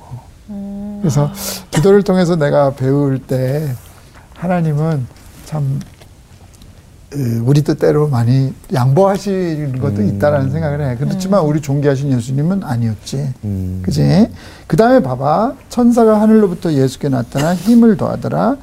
그래서 1.01 1.33
기도를 1.71 2.03
통해서 2.03 2.37
내가 2.37 2.75
배울 2.75 3.19
때 3.19 3.75
하나님은 4.37 5.07
참 5.47 5.81
에, 5.83 5.94
우리 7.45 7.63
뜻대로 7.63 8.09
많이 8.09 8.53
양보하시는 8.73 9.79
것도 9.79 10.03
있다라는 10.03 10.51
생각을 10.51 10.81
해. 10.81 10.97
그렇지만 10.97 11.43
우리 11.43 11.61
존귀하신 11.61 12.13
예수님은 12.13 12.63
아니었지. 12.65 13.33
음. 13.45 13.81
그지? 13.85 14.29
그 14.67 14.77
다음에 14.77 15.03
봐봐. 15.03 15.55
천사가 15.69 16.21
하늘로부터 16.21 16.73
예수께 16.73 17.09
나타나 17.09 17.55
힘을 17.55 17.97
더하더라. 17.97 18.57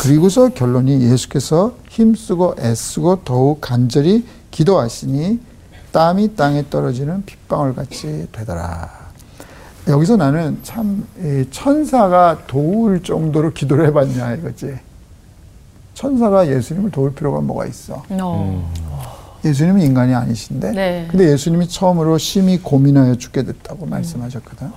그리고서 0.00 0.48
결론이 0.50 1.02
예수께서 1.10 1.74
힘쓰고 1.88 2.56
애쓰고 2.58 3.24
더욱 3.24 3.60
간절히 3.60 4.24
기도하시니 4.50 5.40
땀이 5.92 6.36
땅에 6.36 6.64
떨어지는 6.70 7.24
빗방울 7.26 7.74
같이 7.74 8.28
되더라. 8.32 8.88
여기서 9.88 10.16
나는 10.16 10.58
참이 10.62 11.50
천사가 11.50 12.42
도울 12.46 13.02
정도로 13.02 13.52
기도를 13.52 13.86
해봤냐 13.86 14.34
이거지. 14.34 14.78
천사가 16.04 16.48
예수님을 16.48 16.90
도울 16.90 17.14
필요가 17.14 17.40
뭐가 17.42 17.66
있어? 17.66 18.02
어. 18.08 18.72
예수님은 19.44 19.82
인간이 19.82 20.14
아니신데. 20.14 20.70
네. 20.72 21.06
근데 21.10 21.30
예수님이 21.30 21.68
처음으로 21.68 22.16
심히 22.16 22.58
고민하여 22.58 23.16
죽게 23.16 23.42
됐다고 23.42 23.84
말씀하셨거든. 23.84 24.70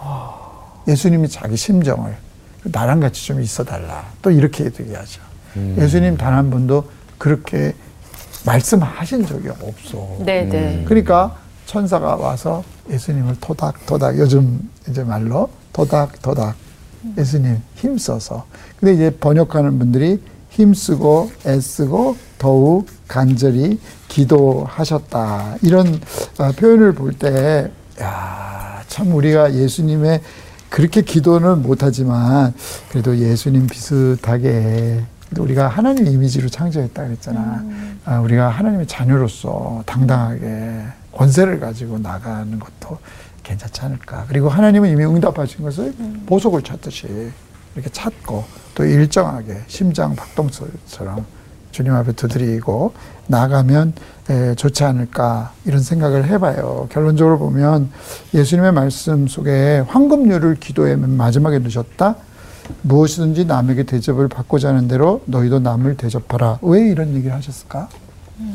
예수님이 0.86 1.30
자기 1.30 1.56
심정을 1.56 2.18
나랑 2.66 3.00
같이 3.00 3.26
좀 3.26 3.40
있어 3.42 3.64
달라. 3.64 4.04
또 4.22 4.32
이렇게 4.32 4.66
얘기하죠. 4.66 5.22
예수님 5.78 6.18
단 6.18 6.34
한 6.34 6.50
번도 6.50 6.90
그렇게 7.18 7.74
말씀하신 8.46 9.26
적이 9.26 9.48
없어. 9.50 10.18
네, 10.26 10.44
네. 10.44 10.84
그러니까 10.86 11.38
천사가 11.68 12.18
와서 12.18 12.66
예수님을 12.90 13.38
토닥토닥 13.40 14.18
요즘 14.18 14.60
이제 14.90 15.06
말로 15.06 15.50
토닥토닥 15.72 16.54
예수님 17.18 17.62
힘써서 17.76 18.46
근데 18.78 18.94
이제 18.94 19.10
번역하는 19.22 19.80
분들이 19.80 20.22
힘쓰고 20.54 21.32
애쓰고 21.46 22.16
더욱 22.38 22.88
간절히 23.08 23.80
기도하셨다 24.08 25.58
이런 25.62 26.00
어, 26.40 26.52
표현을 26.52 26.94
볼 26.94 27.14
때 27.14 27.72
야, 28.02 28.82
참 28.88 29.14
우리가 29.14 29.54
예수님의 29.54 30.22
그렇게 30.70 31.02
기도는 31.02 31.62
못하지만 31.62 32.54
그래도 32.90 33.16
예수님 33.18 33.68
비슷하게 33.68 35.04
우리가 35.38 35.68
하나님 35.68 36.08
이미지로 36.08 36.50
창조했다 36.50 37.06
그랬잖아. 37.06 37.64
아, 38.06 38.20
우리가 38.20 38.50
하나님의 38.50 38.88
자녀로서 38.88 39.84
당당하게 39.86 40.84
권세를 41.12 41.60
가지고 41.60 42.00
나가는 42.00 42.60
것도 42.60 42.98
괜찮지 43.44 43.82
않을까. 43.82 44.26
그리고 44.28 44.50
하나님은 44.50 44.90
이미 44.90 45.06
응답하신 45.06 45.64
것을 45.64 45.94
보석을 46.26 46.62
찾듯이 46.64 47.32
이렇게 47.76 47.90
찾고 47.90 48.44
또 48.76 48.86
일정하게 48.86 49.64
심장 49.68 50.16
박동처럼 50.16 51.26
주님 51.72 51.94
앞에 51.94 52.12
두드리고 52.14 52.94
나가면 53.28 53.94
에, 54.30 54.56
좋지 54.56 54.84
않을까 54.84 55.54
이런 55.66 55.82
생각을 55.82 56.26
해봐요. 56.28 56.88
결론적으로 56.92 57.40
보면 57.40 57.90
예수님의 58.34 58.72
말씀 58.72 59.28
속에 59.28 59.84
황금률을 59.88 60.56
기도의 60.56 60.98
맨 60.98 61.12
마지막에 61.12 61.60
넣으셨다. 61.60 62.16
무엇이든지 62.84 63.46
남에게 63.46 63.84
대접을 63.84 64.30
받고자 64.30 64.70
하는 64.70 64.88
대로 64.88 65.22
너희도 65.26 65.60
남을 65.60 65.98
대접하라. 65.98 66.60
왜 66.62 66.88
이런 66.88 67.14
얘기를 67.16 67.36
하셨을까? 67.36 67.90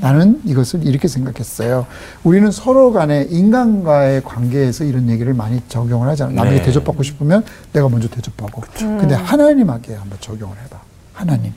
나는 0.01 0.41
이것을 0.45 0.87
이렇게 0.87 1.09
생각했어요. 1.09 1.87
우리는 2.25 2.51
서로 2.51 2.93
간에 2.93 3.27
인간과의 3.31 4.23
관계에서 4.25 4.85
이런 4.85 5.09
얘기를 5.09 5.33
많이 5.35 5.63
적용을 5.69 6.09
하잖아요. 6.09 6.35
남에게 6.35 6.57
네. 6.59 6.63
대접받고 6.63 7.03
싶으면 7.03 7.45
내가 7.73 7.89
먼저 7.89 8.09
대접하고. 8.09 8.63
근데 8.77 9.15
하나님에게 9.15 9.95
한번 9.95 10.19
적용을 10.21 10.57
해봐. 10.65 10.81
하나님. 11.13 11.53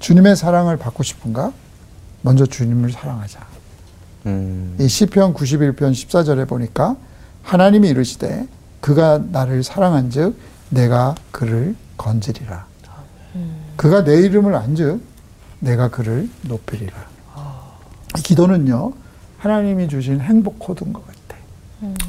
주님의 0.00 0.36
사랑을 0.36 0.76
받고 0.76 1.02
싶은가? 1.02 1.52
먼저 2.22 2.44
주님을 2.44 2.90
사랑하자. 2.92 3.40
음. 4.26 4.76
이 4.80 4.88
시편 4.88 5.34
91편 5.34 5.92
14절에 5.92 6.48
보니까 6.48 6.96
하나님이 7.42 7.88
이르시되 7.88 8.46
그가 8.80 9.18
나를 9.30 9.62
사랑한즉 9.62 10.36
내가 10.70 11.14
그를 11.30 11.76
건지리라. 11.96 12.66
그가 13.76 14.04
내 14.04 14.20
이름을 14.20 14.54
안즉 14.54 15.00
내가 15.60 15.88
그를 15.88 16.28
높이리라. 16.42 17.11
이 18.18 18.22
기도는요 18.22 18.92
하나님이 19.38 19.88
주신 19.88 20.20
행복 20.20 20.58
코드인 20.58 20.92
것 20.92 21.04
같아. 21.06 21.40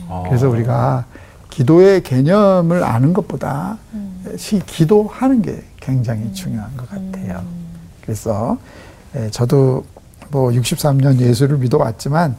어. 0.08 0.24
그래서 0.28 0.50
우리가 0.50 1.06
기도의 1.50 2.04
개념을 2.04 2.84
아는 2.84 3.14
것보다 3.14 3.78
시 4.38 4.60
기도하는 4.66 5.42
게 5.42 5.64
굉장히 5.80 6.32
중요한 6.34 6.76
것 6.78 6.90
같아요. 6.90 7.44
그래서 8.02 8.58
에, 9.16 9.30
저도 9.30 9.84
뭐 10.30 10.52
63년 10.52 11.20
예수를 11.20 11.58
믿어왔지만 11.58 12.36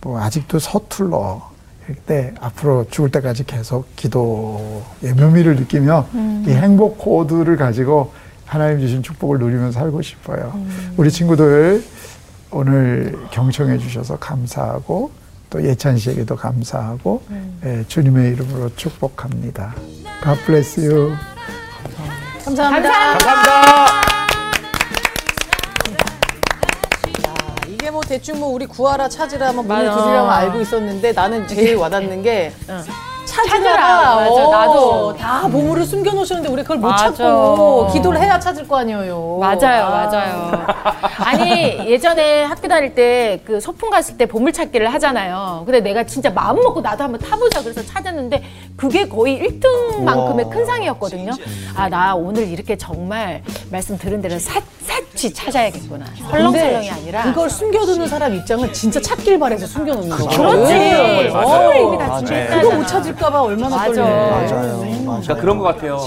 뭐 0.00 0.20
아직도 0.20 0.58
서툴러 0.58 1.50
그때 1.86 2.32
앞으로 2.40 2.86
죽을 2.90 3.10
때까지 3.10 3.44
계속 3.44 3.94
기도의 3.96 5.14
묘미를 5.16 5.56
느끼며 5.56 6.06
이 6.46 6.50
행복 6.50 6.98
코드를 6.98 7.56
가지고 7.56 8.12
하나님 8.46 8.80
주신 8.80 9.02
축복을 9.02 9.38
누리며 9.38 9.72
살고 9.72 10.00
싶어요. 10.02 10.58
우리 10.96 11.10
친구들 11.10 11.82
오늘 12.56 13.18
경청해 13.32 13.78
주셔서 13.78 14.16
감사하고 14.16 15.10
또 15.50 15.64
예찬 15.64 15.98
씨에게도 15.98 16.36
감사하고 16.36 17.22
예, 17.64 17.84
주님의 17.88 18.32
이름으로 18.32 18.70
축복합니다. 18.76 19.74
God 20.22 20.40
bless 20.46 20.78
you. 20.80 21.16
감사합니다. 22.44 22.92
감사합니다. 23.18 24.04
이게 27.68 27.90
뭐 27.90 28.00
대충 28.02 28.38
뭐 28.38 28.50
우리 28.50 28.66
구하라 28.66 29.08
찾으라 29.08 29.52
뭐 29.52 29.64
문을. 29.64 29.90
두드리라고 29.90 30.30
알고 30.30 30.60
있었는데 30.60 31.10
나는 31.12 31.48
제일 31.48 31.74
와닿는 31.74 32.22
게 32.22 32.52
찾으라. 32.68 32.84
찾으라. 33.48 34.14
맞아, 34.16 34.48
나도. 34.50 35.16
다 35.16 35.42
보물을 35.48 35.84
숨겨놓으셨는데 35.84 36.52
우리 36.52 36.62
그걸 36.62 36.78
못 36.78 36.88
맞아. 36.88 37.12
찾고 37.12 37.88
기도를 37.92 38.20
해야 38.20 38.38
찾을 38.38 38.66
거 38.68 38.78
아니에요. 38.78 39.38
맞아요, 39.40 39.84
아. 39.84 39.90
맞아요. 40.06 40.66
아니 41.18 41.78
예전에 41.90 42.44
학교 42.44 42.68
다닐 42.68 42.94
때 42.94 43.14
그 43.44 43.60
소풍 43.60 43.90
갔을 43.90 44.16
때 44.16 44.26
보물 44.26 44.52
찾기를 44.52 44.92
하잖아요. 44.94 45.62
근데 45.66 45.80
내가 45.80 46.04
진짜 46.04 46.30
마음 46.30 46.56
먹고 46.62 46.80
나도 46.80 47.04
한번 47.04 47.20
타보자 47.20 47.62
그래서 47.62 47.82
찾았는데 47.84 48.42
그게 48.76 49.08
거의 49.08 49.38
1등만큼의 49.40 50.50
큰 50.50 50.64
상이었거든요. 50.66 51.32
아 51.76 51.88
나 51.88 52.14
오늘 52.14 52.48
이렇게 52.48 52.76
정말 52.76 53.42
말씀 53.70 53.96
들은 53.98 54.20
대로 54.22 54.36
샅샅이 54.38 55.32
찾아야겠구나. 55.34 56.06
설렁설렁이 56.30 56.90
아니라. 56.90 57.22
그걸 57.24 57.50
숨겨두는 57.50 58.08
사람 58.08 58.34
입장은 58.34 58.72
진짜 58.72 59.00
찾길 59.00 59.38
바래서 59.38 59.66
숨겨놓는 59.66 60.08
거. 60.16 60.26
그렇지. 60.28 61.30
맞아요. 61.32 61.68
어, 61.68 61.74
이미 61.74 61.98
다 61.98 62.06
맞아요. 62.08 62.18
준비했다잖아. 62.24 62.62
그거 62.62 62.76
못 62.76 62.86
찾을까 62.86 63.23
봐 63.30 63.42
얼마나 63.42 63.76
맞아. 63.76 63.86
떨려. 63.92 64.04
맞아요. 64.04 64.78
그러니까 65.04 65.34
그런 65.36 65.58
것 65.58 65.64
같아요. 65.64 66.00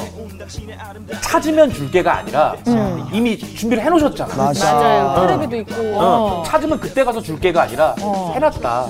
찾으면 1.22 1.72
줄 1.72 1.92
게가 1.92 2.18
아니라 2.18 2.56
이미 3.12 3.38
준비를 3.38 3.84
해놓으셨잖아. 3.84 4.36
맞아요. 4.36 5.28
테레비도 5.28 5.56
있고. 5.58 5.98
어. 6.00 6.44
찾으면 6.46 6.80
그때 6.80 7.04
가서 7.04 7.22
줄 7.22 7.40
게가 7.40 7.64
아니라 7.64 7.96
해놨다. 8.34 8.88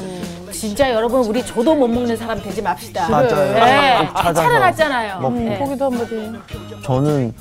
진짜 0.51 0.89
여러분 0.91 1.21
우리 1.25 1.45
저도 1.45 1.75
못 1.75 1.87
먹는 1.87 2.15
사람 2.17 2.41
되지 2.41 2.61
맙시다. 2.61 3.09
맞아요. 3.09 3.27
네. 3.53 3.97
꼭 4.07 4.15
찾아서 4.15 4.47
차려놨잖아요. 4.47 5.19
먹고. 5.19 5.35
네. 5.35 5.59
거기도 5.59 5.85
한마디. 5.85 6.31
저는 6.83 7.33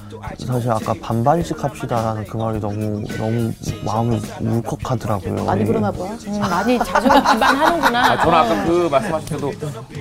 사실 0.44 0.70
아까 0.70 0.92
반반씩 1.00 1.62
합시다라는 1.62 2.24
그 2.26 2.36
말이 2.36 2.58
너무 2.60 3.02
너무 3.16 3.52
마음이 3.84 4.20
울컥하더라고요. 4.40 5.44
많이 5.44 5.64
그러나 5.64 5.90
봐. 5.92 5.98
음, 6.02 6.40
많이 6.40 6.78
자주 6.78 7.06
반반 7.22 7.56
하는구나. 7.56 8.12
아, 8.12 8.16
저는 8.22 8.34
아까 8.38 8.64
그 8.64 8.88
말씀하실 8.90 9.28
때도 9.28 9.52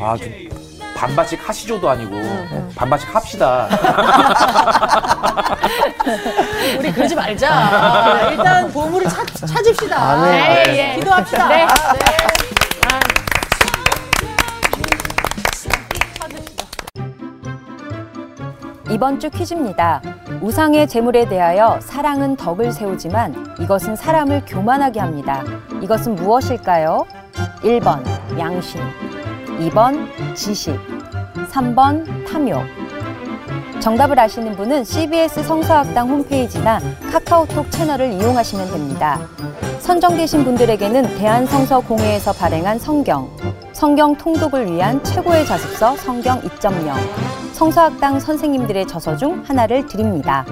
아, 0.02 0.18
좀 0.18 0.28
반반씩 0.96 1.48
하시죠도 1.48 1.90
아니고 1.90 2.16
반반씩 2.76 3.14
합시다. 3.14 3.68
우리 6.80 6.92
그러지 6.92 7.14
말자. 7.16 8.30
일단 8.32 8.72
보물을 8.72 9.08
찾, 9.10 9.26
찾읍시다. 9.28 9.98
아, 9.98 10.26
네. 10.26 10.64
예, 10.68 10.94
예. 10.94 10.96
기도합시다. 11.00 11.48
네. 11.50 11.68
이번 18.90 19.20
주 19.20 19.30
퀴즈입니다. 19.30 20.02
우상의 20.42 20.88
재물에 20.88 21.28
대하여 21.28 21.80
사랑은 21.82 22.38
덕을 22.38 22.72
세우지만 22.72 23.58
이것은 23.60 23.98
사람을 23.98 24.44
교만하게 24.48 25.02
합니다. 25.02 25.44
이것은 25.82 26.16
무엇일까요? 26.16 27.06
1번 27.62 28.06
양심, 28.40 28.82
2번 29.60 30.08
지식, 30.36 30.78
3번 31.52 32.26
탐욕. 32.28 32.64
정답을 33.80 34.20
아시는 34.20 34.56
분은 34.56 34.84
CBS 34.84 35.44
성서학당 35.44 36.10
홈페이지나 36.10 36.80
카카오톡 37.12 37.70
채널을 37.70 38.14
이용하시면 38.14 38.72
됩니다. 38.72 39.20
선정되신 39.80 40.44
분들에게는 40.44 41.18
대한성서공회에서 41.18 42.34
발행한 42.34 42.80
성경, 42.80 43.30
성경 43.74 44.16
통독을 44.16 44.72
위한 44.72 45.04
최고의 45.04 45.46
자습서 45.46 45.98
성경 45.98 46.42
2.0, 46.42 46.96
성서학당 47.54 48.20
선생님들의 48.20 48.88
저서 48.88 49.16
중 49.16 49.44
하나를 49.46 49.86
드립니다. 49.86 50.46